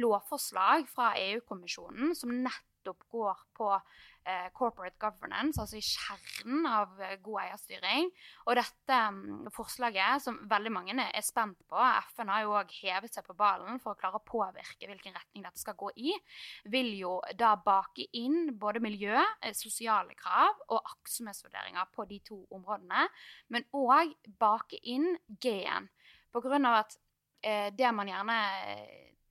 lovforslag 0.00 0.86
fra 0.90 1.12
EU-kommisjonen 1.20 2.14
som 2.18 2.32
nettopp 2.32 2.73
går 2.92 3.40
på 3.56 3.68
eh, 3.72 4.50
corporate 4.52 4.96
governance, 5.00 5.60
altså 5.60 5.78
i 5.78 5.84
kjernen 5.84 6.66
av 6.68 7.00
eh, 7.00 7.16
god 7.24 7.40
eierstyring. 7.44 8.10
Og 8.46 8.58
dette 8.58 8.98
um, 9.08 9.48
forslaget, 9.54 10.24
som 10.24 10.38
veldig 10.50 10.72
mange 10.74 10.96
er 11.04 11.24
spent 11.24 11.58
på, 11.70 11.78
FN 12.14 12.32
har 12.32 12.44
jo 12.44 12.56
òg 12.58 12.74
hevet 12.82 13.14
seg 13.14 13.26
på 13.26 13.36
ballen 13.38 13.80
for 13.82 13.94
å 13.94 14.00
klare 14.00 14.20
å 14.20 14.26
påvirke 14.26 14.88
hvilken 14.90 15.16
retning 15.16 15.46
dette 15.46 15.62
skal 15.62 15.78
gå 15.80 15.90
i, 15.96 16.16
vil 16.72 16.92
jo 16.98 17.16
da 17.38 17.54
bake 17.56 18.08
inn 18.20 18.54
både 18.60 18.82
miljø, 18.84 19.16
eh, 19.40 19.56
sosiale 19.56 20.16
krav 20.18 20.60
og 20.68 20.80
aktsomhetsvurderinger 20.80 21.88
på 21.94 22.08
de 22.10 22.20
to 22.26 22.42
områdene, 22.54 23.08
men 23.48 23.68
òg 23.72 24.14
bake 24.40 24.80
inn 24.82 25.14
G-en. 25.40 25.88
På 26.34 26.42
grunn 26.42 26.66
av 26.66 26.82
at 26.82 26.96
eh, 27.46 27.68
det 27.76 27.90
man 27.94 28.10
gjerne 28.10 28.38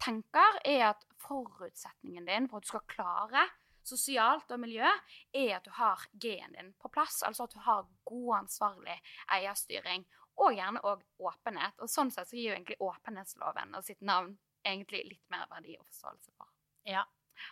tenker, 0.04 0.60
er 0.68 0.90
at 0.92 1.06
forutsetningen 1.24 2.28
din 2.28 2.50
for 2.52 2.60
at 2.60 2.68
du 2.68 2.74
skal 2.74 2.88
klare 2.92 3.48
sosialt 3.88 4.52
og 4.52 4.62
miljø, 4.64 4.88
er 5.36 5.58
at 5.58 5.66
du 5.66 5.72
har 5.76 6.06
G-en 6.14 6.56
din 6.56 6.72
på 6.80 6.92
plass. 6.94 7.22
Altså 7.28 7.48
at 7.48 7.56
du 7.56 7.60
har 7.64 7.88
god, 8.08 8.36
ansvarlig 8.44 8.96
eierstyring. 9.36 10.06
Og 10.42 10.56
gjerne 10.56 10.82
òg 10.88 11.04
åpenhet. 11.22 11.76
Og 11.84 11.92
sånn 11.92 12.12
sett 12.12 12.30
så 12.30 12.38
gir 12.38 12.50
jo 12.50 12.56
egentlig 12.56 12.80
åpenhetsloven 12.82 13.76
og 13.78 13.86
sitt 13.86 14.02
navn 14.02 14.34
egentlig 14.66 15.04
litt 15.10 15.26
mer 15.34 15.46
verdi 15.52 15.76
og 15.78 15.86
forståelse 15.86 16.32
for. 16.34 16.50
Ja. 16.90 17.04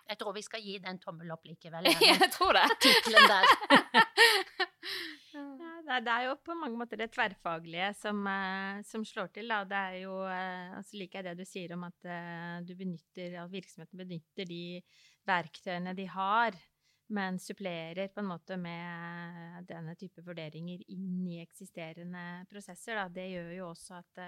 Jeg 0.07 0.17
tror 0.21 0.33
vi 0.33 0.43
skal 0.45 0.63
gi 0.63 0.77
den 0.79 0.99
tommel 1.01 1.31
opp 1.33 1.45
likevel. 1.45 1.89
Jeg 2.01 2.31
tror 2.33 2.55
det. 2.57 2.67
Tittelen 2.81 3.27
der. 3.31 4.67
det 5.99 6.11
er 6.13 6.27
jo 6.27 6.35
på 6.39 6.55
mange 6.55 6.77
måter 6.79 6.99
det 6.99 7.09
tverrfaglige 7.11 7.91
som, 7.99 8.19
uh, 8.27 8.81
som 8.87 9.03
slår 9.07 9.31
til. 9.35 9.51
Da. 9.51 9.63
Det 9.67 9.79
er 9.79 9.97
jo, 10.03 10.17
uh, 10.23 10.77
altså 10.77 10.99
liker 10.99 11.19
jeg 11.19 11.27
det 11.27 11.43
du 11.43 11.49
sier 11.49 11.73
om 11.75 11.87
at 11.87 12.07
uh, 12.07 12.59
du 12.65 12.75
benytter, 12.79 13.35
at 13.41 13.51
virksomheten 13.51 13.99
benytter 13.99 14.49
de 14.49 14.63
verktøyene 15.27 15.95
de 15.97 16.07
har, 16.13 16.57
men 17.11 17.41
supplerer 17.43 18.13
på 18.13 18.23
en 18.23 18.29
måte 18.29 18.55
med 18.57 19.67
denne 19.67 19.97
type 19.99 20.23
vurderinger 20.23 20.85
inn 20.95 21.25
i 21.27 21.41
eksisterende 21.43 22.45
prosesser. 22.51 23.01
Da. 23.01 23.09
Det 23.11 23.27
gjør 23.33 23.51
jo 23.57 23.69
også 23.73 23.99
at 23.99 24.23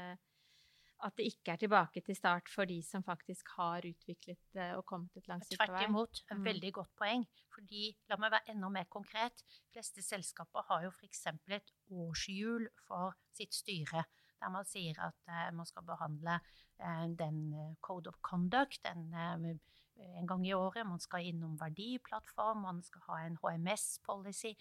at 1.03 1.15
det 1.19 1.25
ikke 1.29 1.53
er 1.53 1.59
tilbake 1.61 2.01
til 2.05 2.15
start 2.15 2.49
for 2.51 2.69
de 2.69 2.79
som 2.85 3.03
faktisk 3.03 3.49
har 3.57 3.85
utviklet 3.87 4.59
og 4.77 4.85
kommet 4.89 5.17
et 5.19 5.27
langt 5.27 5.45
stykke 5.47 5.67
vei. 5.67 5.69
Tvert 5.73 5.89
imot. 5.89 6.21
Et 6.31 6.37
mm. 6.37 6.45
veldig 6.47 6.71
godt 6.79 6.93
poeng. 6.99 7.25
Fordi, 7.53 7.83
la 8.09 8.17
meg 8.21 8.33
være 8.33 8.55
enda 8.55 8.69
mer 8.73 8.87
konkret, 8.91 9.43
de 9.43 9.75
fleste 9.75 10.03
selskaper 10.05 10.65
har 10.69 10.87
jo 10.87 10.93
f.eks. 10.93 11.25
et 11.59 11.73
årshjul 11.91 12.69
for 12.87 13.17
sitt 13.35 13.55
styre. 13.55 14.05
Der 14.41 14.51
man 14.51 14.67
sier 14.67 14.97
at 14.99 15.31
eh, 15.31 15.51
man 15.55 15.67
skal 15.69 15.85
behandle 15.87 16.39
eh, 16.79 17.05
den 17.19 17.45
eh, 17.53 17.75
code 17.81 18.11
of 18.11 18.19
conduct 18.25 18.87
en, 18.89 19.05
eh, 19.13 20.15
en 20.19 20.27
gang 20.27 20.47
i 20.47 20.55
året. 20.57 20.87
Man 20.87 21.03
skal 21.03 21.29
innom 21.29 21.59
verdiplattform, 21.61 22.65
man 22.65 22.81
skal 22.83 23.05
ha 23.07 23.21
en 23.27 23.37
HMS-policy 23.43 24.55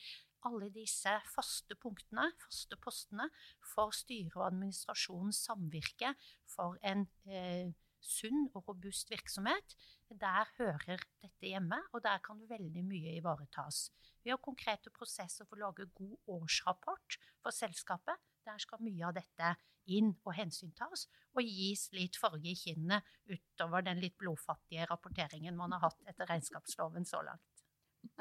alle 0.49 0.71
disse 0.75 1.13
faste 1.31 1.77
punktene, 1.81 2.29
faste 2.45 2.79
postene, 2.83 3.29
for 3.75 3.95
styre 3.97 4.41
og 4.41 4.49
administrasjonens 4.51 5.45
samvirke 5.47 6.15
for 6.51 6.79
en 6.87 7.07
eh, 7.27 7.73
sunn 8.03 8.49
og 8.53 8.69
robust 8.69 9.11
virksomhet, 9.13 9.77
der 10.21 10.49
hører 10.59 11.03
dette 11.23 11.47
hjemme, 11.47 11.79
og 11.93 12.03
der 12.05 12.21
kan 12.25 12.43
veldig 12.51 12.85
mye 12.85 13.17
ivaretas. 13.17 13.87
Vi 14.23 14.31
har 14.31 14.41
konkrete 14.43 14.91
prosesser 14.95 15.47
for 15.49 15.57
å 15.57 15.69
lage 15.69 15.89
god 15.97 16.35
årsrapport 16.37 17.19
for 17.43 17.55
selskapet. 17.55 18.19
Der 18.47 18.59
skal 18.59 18.83
mye 18.83 19.07
av 19.07 19.15
dette 19.17 19.55
inn 19.91 20.13
og 20.27 20.35
hensyntas, 20.37 21.07
og 21.35 21.47
gis 21.47 21.89
litt 21.95 22.19
farge 22.21 22.51
i 22.51 22.59
kinnene 22.59 23.01
utover 23.31 23.87
den 23.87 24.03
litt 24.03 24.19
blodfattige 24.21 24.87
rapporteringen 24.91 25.57
man 25.59 25.75
har 25.75 25.89
hatt 25.89 26.11
etter 26.11 26.29
regnskapsloven 26.31 27.07
så 27.09 27.23
langt. 27.27 27.47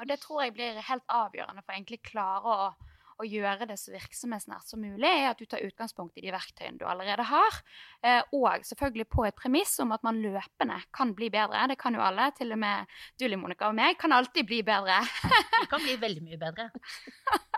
Og 0.00 0.08
det 0.08 0.18
tror 0.22 0.44
jeg 0.44 0.56
blir 0.56 0.80
helt 0.86 1.04
avgjørende 1.12 1.62
for 1.62 1.72
å 1.72 1.76
egentlig 1.76 2.00
klare 2.06 2.54
å, 2.54 2.66
å 3.22 3.26
gjøre 3.26 3.68
det 3.70 3.76
så 3.80 3.92
virksomhetsnært 3.94 4.66
som 4.66 4.82
mulig, 4.82 5.08
er 5.08 5.30
at 5.30 5.40
du 5.40 5.46
tar 5.46 5.64
utgangspunkt 5.66 6.18
i 6.18 6.24
de 6.24 6.32
verktøyene 6.34 6.80
du 6.80 6.86
allerede 6.88 7.26
har. 7.28 7.60
Eh, 8.02 8.20
og 8.34 8.66
selvfølgelig 8.66 9.08
på 9.12 9.26
et 9.28 9.38
premiss 9.38 9.76
om 9.84 9.94
at 9.94 10.04
man 10.06 10.20
løpende 10.24 10.80
kan 10.94 11.14
bli 11.18 11.30
bedre. 11.34 11.66
Det 11.70 11.78
kan 11.80 11.96
jo 11.98 12.04
alle, 12.04 12.30
til 12.38 12.54
og 12.56 12.62
med 12.62 12.94
du, 13.20 13.28
Monica, 13.36 13.70
og 13.70 13.78
meg, 13.78 13.98
kan 14.00 14.14
alltid 14.16 14.48
bli 14.48 14.62
bedre. 14.66 15.00
Vi 15.62 15.70
kan 15.70 15.84
bli 15.84 15.98
veldig 16.02 16.24
mye 16.26 16.40
bedre. 16.40 16.70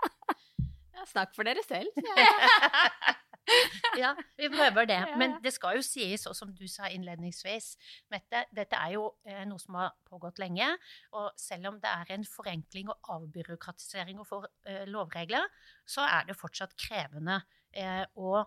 ja, 0.95 1.07
snakk 1.09 1.33
for 1.37 1.47
dere 1.47 1.65
selv. 1.65 1.93
ja, 1.95 3.15
vi 4.41 4.49
prøver 4.49 4.87
det. 4.89 4.99
Men 5.19 5.37
det 5.43 5.53
skal 5.55 5.79
jo 5.79 5.85
sies, 5.85 6.25
og 6.29 6.35
som 6.37 6.51
du 6.55 6.65
sa 6.71 6.89
innledningsvis, 6.91 7.73
Mette, 8.13 8.45
dette 8.55 8.79
er 8.79 8.95
jo 8.95 9.07
eh, 9.27 9.43
noe 9.47 9.61
som 9.61 9.77
har 9.79 9.95
pågått 10.07 10.41
lenge. 10.41 10.67
Og 11.15 11.31
selv 11.39 11.71
om 11.71 11.79
det 11.81 11.91
er 11.91 12.15
en 12.15 12.27
forenkling 12.27 12.91
og 12.93 13.11
avbyråkratisering 13.17 14.21
og 14.21 14.29
for 14.29 14.49
eh, 14.69 14.85
lovregler, 14.89 15.47
så 15.85 16.05
er 16.07 16.29
det 16.29 16.39
fortsatt 16.39 16.75
krevende 16.79 17.41
eh, 17.75 18.03
å 18.15 18.45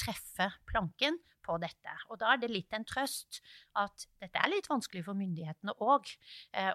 treffe 0.00 0.50
planken 0.68 1.18
på 1.44 1.56
dette. 1.60 1.92
Og 2.08 2.18
da 2.20 2.32
er 2.32 2.40
det 2.40 2.52
litt 2.52 2.72
en 2.76 2.86
trøst 2.88 3.42
at 3.80 4.06
dette 4.22 4.40
er 4.40 4.52
litt 4.52 4.68
vanskelig 4.70 5.04
for 5.04 5.18
myndighetene 5.18 5.74
òg. 5.84 6.08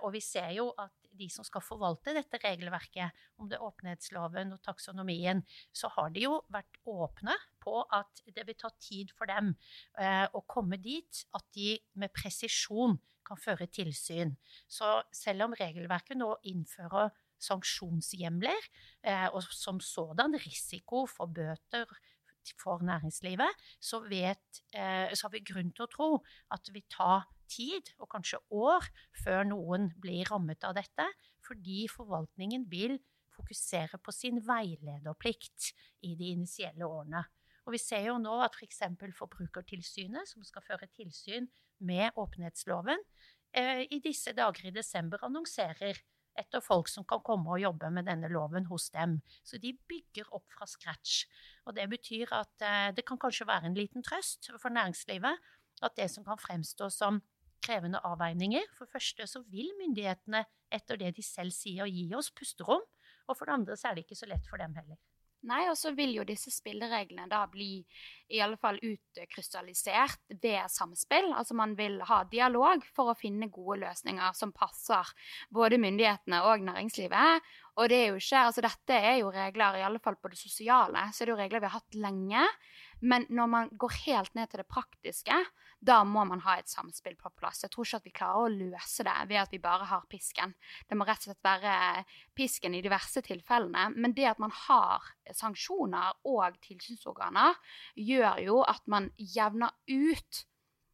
Og 0.06 0.12
vi 0.14 0.22
ser 0.22 0.52
jo 0.54 0.68
at 0.78 0.94
de 1.18 1.28
som 1.32 1.46
skal 1.48 1.64
forvalte 1.64 2.14
dette 2.16 2.40
regelverket, 2.44 3.16
om 3.40 3.50
det 3.50 3.58
er 3.58 3.66
åpenhetsloven 3.66 4.54
og 4.56 4.62
taksonomien, 4.66 5.44
så 5.74 5.92
har 5.96 6.12
de 6.16 6.26
jo 6.28 6.40
vært 6.54 6.80
åpne 6.90 7.36
på 7.64 7.82
at 7.96 8.24
det 8.36 8.46
vil 8.48 8.58
ta 8.60 8.72
tid 8.82 9.14
for 9.18 9.30
dem 9.30 9.54
eh, 10.00 10.26
å 10.32 10.44
komme 10.48 10.80
dit 10.82 11.24
at 11.36 11.48
de 11.56 11.76
med 12.00 12.14
presisjon 12.16 13.00
kan 13.30 13.40
føre 13.40 13.68
tilsyn. 13.70 14.36
Så 14.68 15.00
selv 15.16 15.48
om 15.48 15.58
regelverket 15.58 16.18
nå 16.18 16.34
innfører 16.50 17.12
sanksjonshjemler, 17.40 18.70
eh, 19.08 19.28
og 19.32 19.44
som 19.54 19.80
sådan 19.84 20.36
risiko 20.44 21.06
for 21.08 21.32
bøter 21.32 21.88
for 22.60 22.82
næringslivet, 22.82 23.68
så, 23.84 24.00
vet, 24.10 24.64
eh, 24.74 25.12
så 25.14 25.28
har 25.28 25.34
vi 25.36 25.46
grunn 25.46 25.72
til 25.76 25.86
å 25.86 25.92
tro 25.92 26.10
at 26.54 26.64
det 26.66 26.74
vil 26.74 26.88
ta 26.90 27.12
tid, 27.50 27.94
og 28.00 28.10
kanskje 28.14 28.40
år, 28.56 28.86
før 29.24 29.48
noen 29.50 29.90
blir 30.02 30.30
rammet 30.30 30.64
av 30.68 30.78
dette, 30.78 31.06
fordi 31.46 31.88
forvaltningen 31.92 32.68
vil 32.72 33.00
fokusere 33.36 34.00
på 34.04 34.14
sin 34.14 34.42
veilederplikt 34.46 35.72
i 36.06 36.16
de 36.20 36.34
initielle 36.36 36.86
årene. 36.86 37.24
Og 37.66 37.76
vi 37.76 37.82
ser 37.82 38.08
jo 38.08 38.18
nå 38.22 38.40
at 38.44 38.56
f.eks. 38.58 38.82
For 38.98 39.16
Forbrukertilsynet, 39.24 40.30
som 40.30 40.46
skal 40.48 40.66
føre 40.66 40.90
tilsyn 40.98 41.50
med 41.86 42.16
åpenhetsloven, 42.18 43.04
eh, 43.54 43.86
i 43.90 44.00
disse 44.04 44.34
dager 44.38 44.70
i 44.70 44.76
desember 44.76 45.22
annonserer 45.26 46.00
etter 46.40 46.64
folk 46.64 46.88
som 46.88 47.06
kan 47.08 47.22
komme 47.26 47.52
og 47.52 47.62
jobbe 47.62 47.90
med 47.94 48.08
denne 48.08 48.30
loven 48.32 48.68
hos 48.70 48.90
dem. 48.94 49.20
Så 49.44 49.60
de 49.62 49.74
bygger 49.92 50.30
opp 50.36 50.48
fra 50.56 50.68
scratch. 50.70 51.26
Og 51.68 51.76
det 51.76 51.90
betyr 51.92 52.32
at 52.36 52.66
eh, 52.66 52.92
det 52.96 53.06
kan 53.08 53.20
kanskje 53.22 53.48
være 53.50 53.70
en 53.70 53.78
liten 53.78 54.06
trøst 54.06 54.52
for 54.58 54.74
næringslivet 54.74 55.50
at 55.86 55.96
det 55.96 56.10
som 56.12 56.26
kan 56.26 56.40
fremstå 56.40 56.90
som 56.92 57.22
krevende 57.66 58.02
avveininger. 58.08 58.66
For 58.78 58.88
det 58.88 58.96
første 58.98 59.28
så 59.30 59.44
vil 59.52 59.70
myndighetene, 59.82 60.46
etter 60.72 61.00
det 61.02 61.16
de 61.18 61.26
selv 61.26 61.56
sier, 61.56 61.90
gi 61.90 62.10
oss 62.18 62.32
pusterom. 62.36 62.84
Og 63.30 63.38
for 63.38 63.46
det 63.46 63.60
andre 63.60 63.78
så 63.78 63.90
er 63.90 63.98
det 63.98 64.08
ikke 64.08 64.20
så 64.20 64.30
lett 64.30 64.48
for 64.50 64.62
dem 64.62 64.76
heller. 64.78 64.98
Nei, 65.48 65.62
og 65.72 65.78
så 65.80 65.94
vil 65.96 66.12
jo 66.18 66.26
disse 66.28 66.52
spillereglene 66.52 67.30
da 67.32 67.46
bli 67.48 67.78
i 68.36 68.42
alle 68.44 68.58
fall 68.60 68.76
utkrystallisert 68.84 70.20
ved 70.34 70.68
samspill. 70.68 71.30
Altså 71.32 71.56
man 71.56 71.78
vil 71.80 71.96
ha 72.10 72.26
dialog 72.28 72.84
for 72.96 73.14
å 73.14 73.16
finne 73.16 73.48
gode 73.48 73.80
løsninger 73.86 74.36
som 74.36 74.52
passer 74.52 75.08
både 75.56 75.80
myndighetene 75.80 76.42
og 76.44 76.66
næringslivet. 76.68 77.48
Og 77.80 77.88
det 77.88 77.96
er 77.96 78.10
jo 78.12 78.20
ikke, 78.20 78.44
altså 78.50 78.64
dette 78.66 78.96
er 78.98 79.22
jo 79.22 79.32
regler, 79.32 79.78
i 79.80 79.86
alle 79.88 80.02
fall 80.04 80.18
på 80.20 80.32
det 80.32 80.40
sosiale, 80.40 81.06
så 81.16 81.24
er 81.24 81.30
det 81.30 81.34
jo 81.34 81.40
regler 81.40 81.64
vi 81.64 81.70
har 81.70 81.78
hatt 81.78 81.96
lenge. 81.96 82.44
Men 83.00 83.24
når 83.32 83.48
man 83.48 83.70
går 83.80 83.96
helt 84.04 84.36
ned 84.36 84.52
til 84.52 84.60
det 84.60 84.68
praktiske, 84.68 85.38
da 85.80 86.02
må 86.04 86.26
man 86.28 86.42
ha 86.44 86.58
et 86.60 86.68
samspill 86.68 87.16
på 87.16 87.32
plass. 87.40 87.64
Jeg 87.64 87.72
tror 87.72 87.88
ikke 87.88 88.00
at 88.02 88.08
vi 88.10 88.16
klarer 88.18 88.50
å 88.50 88.52
løse 88.52 89.06
det 89.08 89.16
ved 89.30 89.40
at 89.40 89.54
vi 89.56 89.62
bare 89.64 89.88
har 89.88 90.04
pisken. 90.12 90.52
Det 90.90 90.98
må 91.00 91.08
rett 91.08 91.24
og 91.24 91.30
slett 91.30 91.46
være 91.46 92.04
pisken 92.36 92.76
i 92.76 92.84
de 92.84 92.92
verste 92.92 93.24
tilfellene. 93.24 93.88
Men 93.96 94.16
det 94.18 94.28
at 94.34 94.44
man 94.44 94.52
har 94.66 95.08
sanksjoner 95.32 96.20
og 96.28 96.60
tilsynsorganer, 96.66 97.56
gjør 97.96 98.44
jo 98.44 98.60
at 98.68 98.84
man 98.92 99.08
jevner 99.16 99.72
ut 99.88 100.44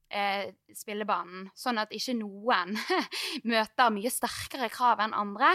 eh, 0.09 0.53
spillebanen, 0.75 1.49
sånn 1.57 1.79
at 1.81 1.93
ikke 1.95 2.17
noen 2.19 2.75
møter 3.51 3.93
mye 3.93 4.11
sterkere 4.13 4.69
krav 4.73 5.03
enn 5.05 5.15
andre. 5.17 5.51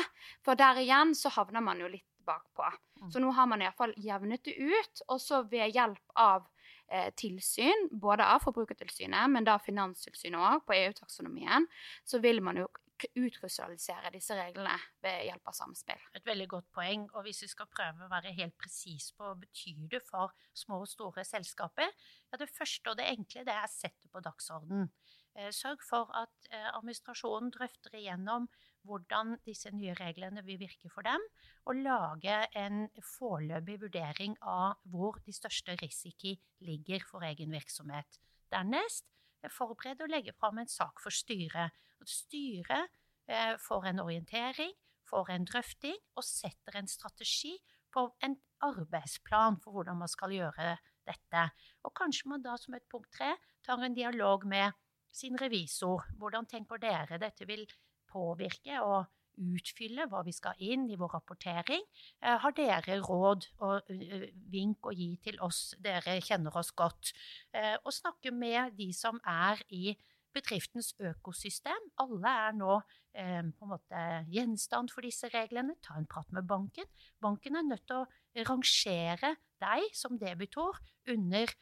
For 0.46 0.58
der 0.58 0.82
igjen 0.82 1.14
så 1.18 1.32
havner 1.36 1.64
man 1.64 1.82
jo 1.82 1.90
litt 1.90 2.06
bakpå. 2.26 2.66
Mm. 3.00 3.10
Så 3.10 3.22
nå 3.22 3.32
har 3.36 3.48
man 3.50 3.62
iallfall 3.64 3.94
jevnet 3.98 4.44
det 4.44 4.56
ut, 4.58 5.04
og 5.08 5.20
så 5.22 5.42
ved 5.50 5.72
hjelp 5.74 6.16
av 6.20 6.46
eh, 6.92 7.08
tilsyn, 7.16 7.88
både 7.90 8.26
av 8.26 8.44
Forbrukertilsynet, 8.44 9.30
men 9.32 9.46
da 9.48 9.56
Finanstilsynet 9.62 10.40
òg, 10.40 10.66
på 10.68 10.76
EU-taksonomien, 10.76 11.66
så 12.04 12.20
vil 12.22 12.42
man 12.44 12.60
jo 12.60 12.68
utkrystallisere 13.16 14.12
disse 14.14 14.36
reglene 14.36 14.76
ved 15.04 15.26
hjelp 15.28 15.50
av 15.50 15.56
samspill. 15.56 16.02
Et 16.16 16.26
veldig 16.26 16.46
godt 16.54 16.68
poeng. 16.74 17.06
Og 17.14 17.26
hvis 17.26 17.42
vi 17.44 17.50
skal 17.52 17.70
prøve 17.72 18.06
å 18.06 18.10
være 18.12 18.34
helt 18.36 18.56
presis 18.60 19.10
på 19.16 19.26
hva 19.26 19.36
betyr 19.40 19.86
det 19.92 20.02
for 20.08 20.34
små 20.56 20.82
og 20.84 20.90
store 20.90 21.24
selskaper, 21.26 21.90
ja, 22.30 22.40
det 22.40 22.50
første 22.52 22.92
og 22.92 23.00
det 23.00 23.08
enkle 23.12 23.46
det 23.46 23.54
er 23.56 23.66
å 23.66 23.72
sette 23.72 24.10
på 24.12 24.22
dagsordenen. 24.24 24.90
Eh, 25.38 25.52
Sørg 25.54 25.84
for 25.86 26.10
at 26.18 26.50
eh, 26.50 26.68
administrasjonen 26.74 27.52
drøfter 27.54 27.94
igjennom 27.98 28.48
hvordan 28.88 29.36
disse 29.44 29.70
nye 29.76 29.94
reglene 29.98 30.42
vil 30.46 30.58
virke 30.60 30.88
for 30.92 31.04
dem, 31.04 31.22
og 31.68 31.82
lage 31.84 32.36
en 32.56 32.86
foreløpig 33.18 33.76
vurdering 33.82 34.38
av 34.40 34.80
hvor 34.88 35.20
de 35.26 35.34
største 35.36 35.76
risiko 35.82 36.32
ligger 36.64 37.04
for 37.06 37.26
egen 37.28 37.52
virksomhet. 37.52 38.20
Dernest 38.50 39.04
forbered 39.48 39.56
forberede 39.56 40.04
og 40.04 40.12
legge 40.12 40.32
fram 40.36 40.58
en 40.58 40.68
sak 40.68 41.00
for 41.00 41.14
styret. 41.14 41.72
At 42.00 42.08
styret 42.08 42.88
eh, 43.28 43.56
får 43.60 43.90
en 43.90 44.02
orientering, 44.04 44.72
får 45.10 45.32
en 45.34 45.46
drøfting 45.48 45.98
og 46.16 46.24
setter 46.24 46.78
en 46.78 46.88
strategi 46.88 47.56
på 47.92 48.06
en 48.24 48.36
arbeidsplan 48.62 49.58
for 49.62 49.74
hvordan 49.74 49.98
man 49.98 50.10
skal 50.10 50.34
gjøre 50.34 50.76
dette. 51.08 51.46
Og 51.84 51.94
kanskje 51.96 52.30
man 52.30 52.44
da 52.44 52.56
som 52.60 52.76
et 52.76 52.86
punkt 52.90 53.10
tre 53.16 53.34
tar 53.66 53.82
en 53.82 53.96
dialog 53.96 54.46
med 54.46 54.76
sin 55.12 55.38
revisor. 55.40 56.04
Hvordan 56.18 56.46
tenker 56.46 56.78
dere 56.78 57.18
dette 57.18 57.48
vil 57.48 57.64
påvirke 58.10 58.78
og 58.82 59.08
utfylle 59.40 60.04
hva 60.10 60.20
vi 60.26 60.34
skal 60.36 60.58
inn 60.62 60.86
i 60.90 60.98
vår 61.00 61.14
rapportering? 61.16 61.82
Eh, 62.20 62.36
Har 62.42 62.54
dere 62.56 63.00
råd 63.00 63.48
og 63.64 63.90
eh, 63.90 64.28
vink 64.52 64.86
å 64.86 64.94
gi 64.94 65.14
til 65.24 65.40
oss, 65.42 65.74
dere 65.80 66.18
kjenner 66.24 66.56
oss 66.60 66.72
godt? 66.76 67.12
Eh, 67.54 67.76
Og 67.84 67.94
snakke 67.94 68.34
med 68.34 68.76
de 68.78 68.90
som 68.96 69.20
er 69.24 69.62
i 69.70 69.96
bedriftens 70.36 70.92
økosystem. 71.00 71.88
Alle 72.02 72.34
er 72.46 72.56
nå 72.58 72.76
eh, 73.14 73.42
på 73.42 73.66
en 73.66 73.72
måte 73.72 74.04
gjenstand 74.32 74.92
for 74.94 75.06
disse 75.06 75.30
reglene. 75.32 75.76
Ta 75.84 75.98
en 75.98 76.08
prat 76.10 76.30
med 76.36 76.48
banken. 76.50 76.88
Banken 77.22 77.58
er 77.58 77.66
nødt 77.66 77.86
til 77.90 78.02
å 78.02 78.46
rangere 78.48 79.34
deg 79.60 79.90
som 79.96 80.18
debitor 80.20 80.78
under 81.10 81.52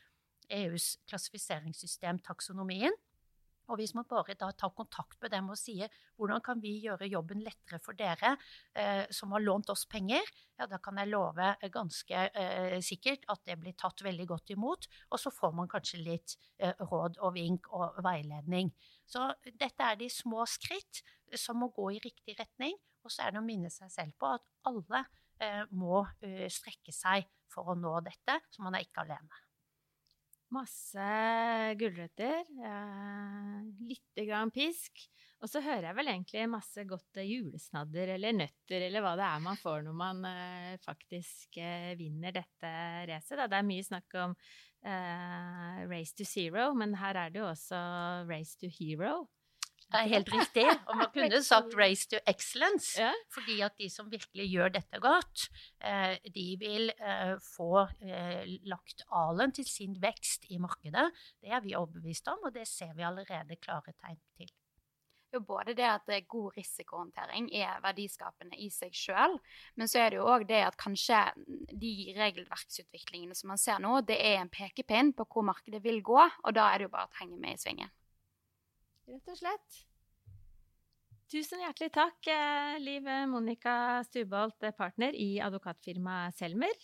EUs 0.48 0.96
klassifiseringssystem, 1.08 2.20
taksonomien. 2.24 2.94
Og 3.68 3.80
hvis 3.80 3.94
man 3.96 4.06
bare 4.08 4.36
da 4.38 4.50
tar 4.56 4.72
kontakt 4.76 5.18
med 5.22 5.32
dem 5.34 5.50
og 5.52 5.58
sier 5.60 5.92
hvordan 6.16 6.42
kan 6.44 6.62
vi 6.62 6.74
gjøre 6.82 7.08
jobben 7.10 7.42
lettere 7.44 7.80
for 7.84 7.98
dere 7.98 8.34
eh, 8.74 9.04
som 9.14 9.32
har 9.36 9.44
lånt 9.44 9.70
oss 9.72 9.84
penger, 9.90 10.24
ja 10.58 10.66
da 10.70 10.80
kan 10.82 10.98
jeg 11.00 11.10
love 11.12 11.52
eh, 11.54 11.70
ganske 11.72 12.24
eh, 12.32 12.78
sikkert 12.84 13.28
at 13.32 13.44
det 13.46 13.58
blir 13.60 13.76
tatt 13.78 14.02
veldig 14.04 14.28
godt 14.32 14.54
imot. 14.56 14.88
Og 15.12 15.20
så 15.20 15.32
får 15.34 15.54
man 15.56 15.70
kanskje 15.70 16.02
litt 16.02 16.36
eh, 16.58 16.74
råd 16.80 17.20
og 17.22 17.36
vink 17.36 17.70
og 17.76 18.00
veiledning. 18.04 18.72
Så 19.08 19.30
dette 19.44 19.84
er 19.84 20.00
de 20.00 20.10
små 20.12 20.44
skritt 20.48 21.02
som 21.36 21.60
må 21.60 21.70
gå 21.76 21.92
i 21.96 22.02
riktig 22.04 22.36
retning. 22.40 22.76
Og 23.04 23.12
så 23.12 23.24
er 23.24 23.34
det 23.34 23.42
å 23.42 23.46
minne 23.46 23.70
seg 23.72 23.92
selv 23.92 24.16
på 24.20 24.30
at 24.36 24.44
alle 24.68 25.04
eh, 25.40 25.64
må 25.70 26.02
eh, 26.24 26.48
strekke 26.52 26.94
seg 26.94 27.28
for 27.48 27.72
å 27.72 27.78
nå 27.78 27.94
dette, 28.04 28.40
så 28.52 28.64
man 28.64 28.76
er 28.76 28.84
ikke 28.84 29.06
alene. 29.06 29.47
Masse 30.48 31.06
gulrøtter, 31.76 32.38
eh, 32.64 33.56
lite 33.84 34.24
grann 34.24 34.52
pisk. 34.54 35.02
Og 35.44 35.50
så 35.52 35.60
hører 35.62 35.90
jeg 35.90 35.96
vel 35.98 36.08
egentlig 36.10 36.46
masse 36.50 36.84
godt 36.88 37.20
eh, 37.20 37.28
julesnadder 37.28 38.14
eller 38.14 38.32
nøtter, 38.32 38.86
eller 38.86 39.04
hva 39.04 39.12
det 39.20 39.26
er 39.28 39.44
man 39.44 39.60
får 39.60 39.84
når 39.84 39.98
man 40.00 40.24
eh, 40.30 40.78
faktisk 40.86 41.60
eh, 41.60 41.92
vinner 42.00 42.32
dette 42.34 42.72
racet. 43.10 43.44
Det 43.44 43.60
er 43.60 43.68
mye 43.68 43.84
snakk 43.86 44.18
om 44.24 44.34
eh, 44.88 45.84
race 45.92 46.16
to 46.16 46.24
zero, 46.26 46.70
men 46.74 46.96
her 46.96 47.20
er 47.26 47.34
det 47.34 47.42
jo 47.42 47.50
også 47.50 47.82
race 48.30 48.56
to 48.56 48.72
hero. 48.72 49.28
Det 49.88 50.00
er 50.02 50.10
helt 50.12 50.28
riktig. 50.32 50.66
Og 50.88 50.98
man 51.00 51.08
kunne 51.16 51.40
sagt 51.44 51.72
'race 51.74 52.08
to 52.12 52.20
excellence'. 52.28 53.00
Ja. 53.00 53.12
Fordi 53.32 53.60
at 53.64 53.78
de 53.80 53.88
som 53.90 54.10
virkelig 54.12 54.48
gjør 54.52 54.68
dette 54.76 55.00
godt, 55.00 55.48
eh, 55.80 56.18
de 56.34 56.46
vil 56.60 56.92
eh, 56.92 57.34
få 57.56 57.86
eh, 58.04 58.44
lagt 58.68 59.04
alen 59.08 59.52
til 59.52 59.64
sin 59.64 59.96
vekst 60.02 60.44
i 60.52 60.58
markedet. 60.60 61.08
Det 61.40 61.52
er 61.52 61.64
vi 61.64 61.74
overbevist 61.74 62.28
om, 62.28 62.44
og 62.44 62.54
det 62.54 62.68
ser 62.68 62.92
vi 62.94 63.02
allerede 63.02 63.56
klare 63.56 63.96
tegn 63.96 64.20
til. 64.36 64.52
jo 65.32 65.40
både 65.40 65.74
det 65.76 65.84
at 65.84 66.08
god 66.28 66.56
risikohåndtering 66.56 67.50
er 67.52 67.82
verdiskapende 67.84 68.56
i 68.56 68.70
seg 68.72 68.94
sjøl, 68.96 69.36
men 69.76 69.88
så 69.88 69.98
er 70.00 70.10
det 70.10 70.16
jo 70.16 70.24
òg 70.24 70.46
det 70.48 70.62
at 70.64 70.78
kanskje 70.80 71.18
de 71.68 72.14
regelverksutviklingene 72.16 73.36
som 73.36 73.52
man 73.52 73.60
ser 73.60 73.76
nå, 73.78 74.00
det 74.08 74.16
er 74.16 74.40
en 74.40 74.48
pekepinn 74.48 75.12
på 75.12 75.28
hvor 75.28 75.44
markedet 75.44 75.84
vil 75.84 76.00
gå, 76.00 76.16
og 76.44 76.56
da 76.56 76.70
er 76.72 76.78
det 76.78 76.88
jo 76.88 76.94
bare 76.96 77.12
å 77.12 77.18
henge 77.20 77.36
med 77.36 77.58
i 77.58 77.60
svingen. 77.60 77.92
Rett 79.08 79.30
og 79.32 79.38
slett. 79.38 79.76
Tusen 81.32 81.62
hjertelig 81.62 81.88
takk, 81.94 82.28
eh, 82.28 82.74
Liv 82.80 83.06
Monica 83.28 84.02
Stubolt, 84.04 84.62
eh, 84.62 84.74
partner 84.76 85.16
i 85.16 85.40
advokatfirmaet 85.40 86.36
Selmer. 86.36 86.74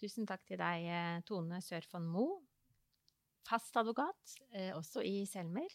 Tusen 0.00 0.26
takk 0.28 0.44
til 0.44 0.58
deg, 0.60 0.84
eh, 0.84 1.20
Tone 1.24 1.60
Sørfond 1.64 2.04
Moe, 2.04 2.42
fast 3.48 3.74
advokat, 3.76 4.36
også 4.76 5.02
i 5.04 5.24
Selmer. 5.24 5.68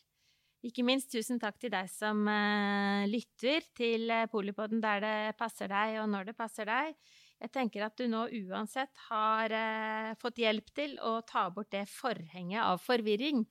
Ikke 0.64 0.84
minst 0.86 1.12
tusen 1.12 1.40
takk 1.40 1.58
til 1.60 1.72
deg 1.72 1.90
som 1.90 2.26
lytter 3.10 3.62
til 3.76 4.08
Polipodden 4.32 4.82
der 4.82 5.00
det 5.00 5.38
passer 5.38 5.68
deg, 5.68 6.00
og 6.02 6.10
når 6.10 6.26
det 6.26 6.38
passer 6.38 6.66
deg. 6.66 6.96
Jeg 7.44 7.52
tenker 7.52 7.84
at 7.84 7.98
du 8.00 8.08
nå 8.10 8.24
uansett 8.48 8.96
har 9.10 9.52
eh, 9.54 10.14
fått 10.22 10.40
hjelp 10.40 10.72
til 10.78 10.96
å 11.04 11.18
ta 11.28 11.50
bort 11.54 11.70
det 11.76 11.84
forhenget 11.92 12.64
av 12.64 12.80
forvirring 12.82 13.44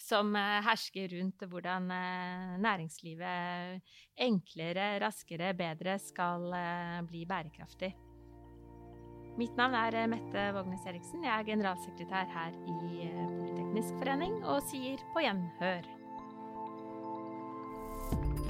som 0.00 0.30
eh, 0.38 0.62
hersker 0.64 1.10
rundt 1.16 1.42
hvordan 1.50 1.90
eh, 1.90 2.54
næringslivet 2.62 3.92
enklere, 4.28 4.88
raskere, 5.02 5.50
bedre 5.58 5.98
skal 6.02 6.46
eh, 6.54 7.00
bli 7.10 7.26
bærekraftig. 7.28 7.94
Mitt 9.34 9.56
navn 9.58 9.74
er 9.74 9.98
eh, 9.98 10.06
Mette 10.06 10.46
Vågnes 10.54 10.86
Eriksen. 10.86 11.26
Jeg 11.26 11.34
er 11.34 11.48
generalsekretær 11.48 12.30
her 12.30 12.54
i 12.70 13.08
eh, 13.08 13.26
Politeknisk 13.34 13.98
forening 13.98 14.38
og 14.44 14.62
sier 14.70 15.02
på 15.10 15.26
gjenhør. 15.26 16.03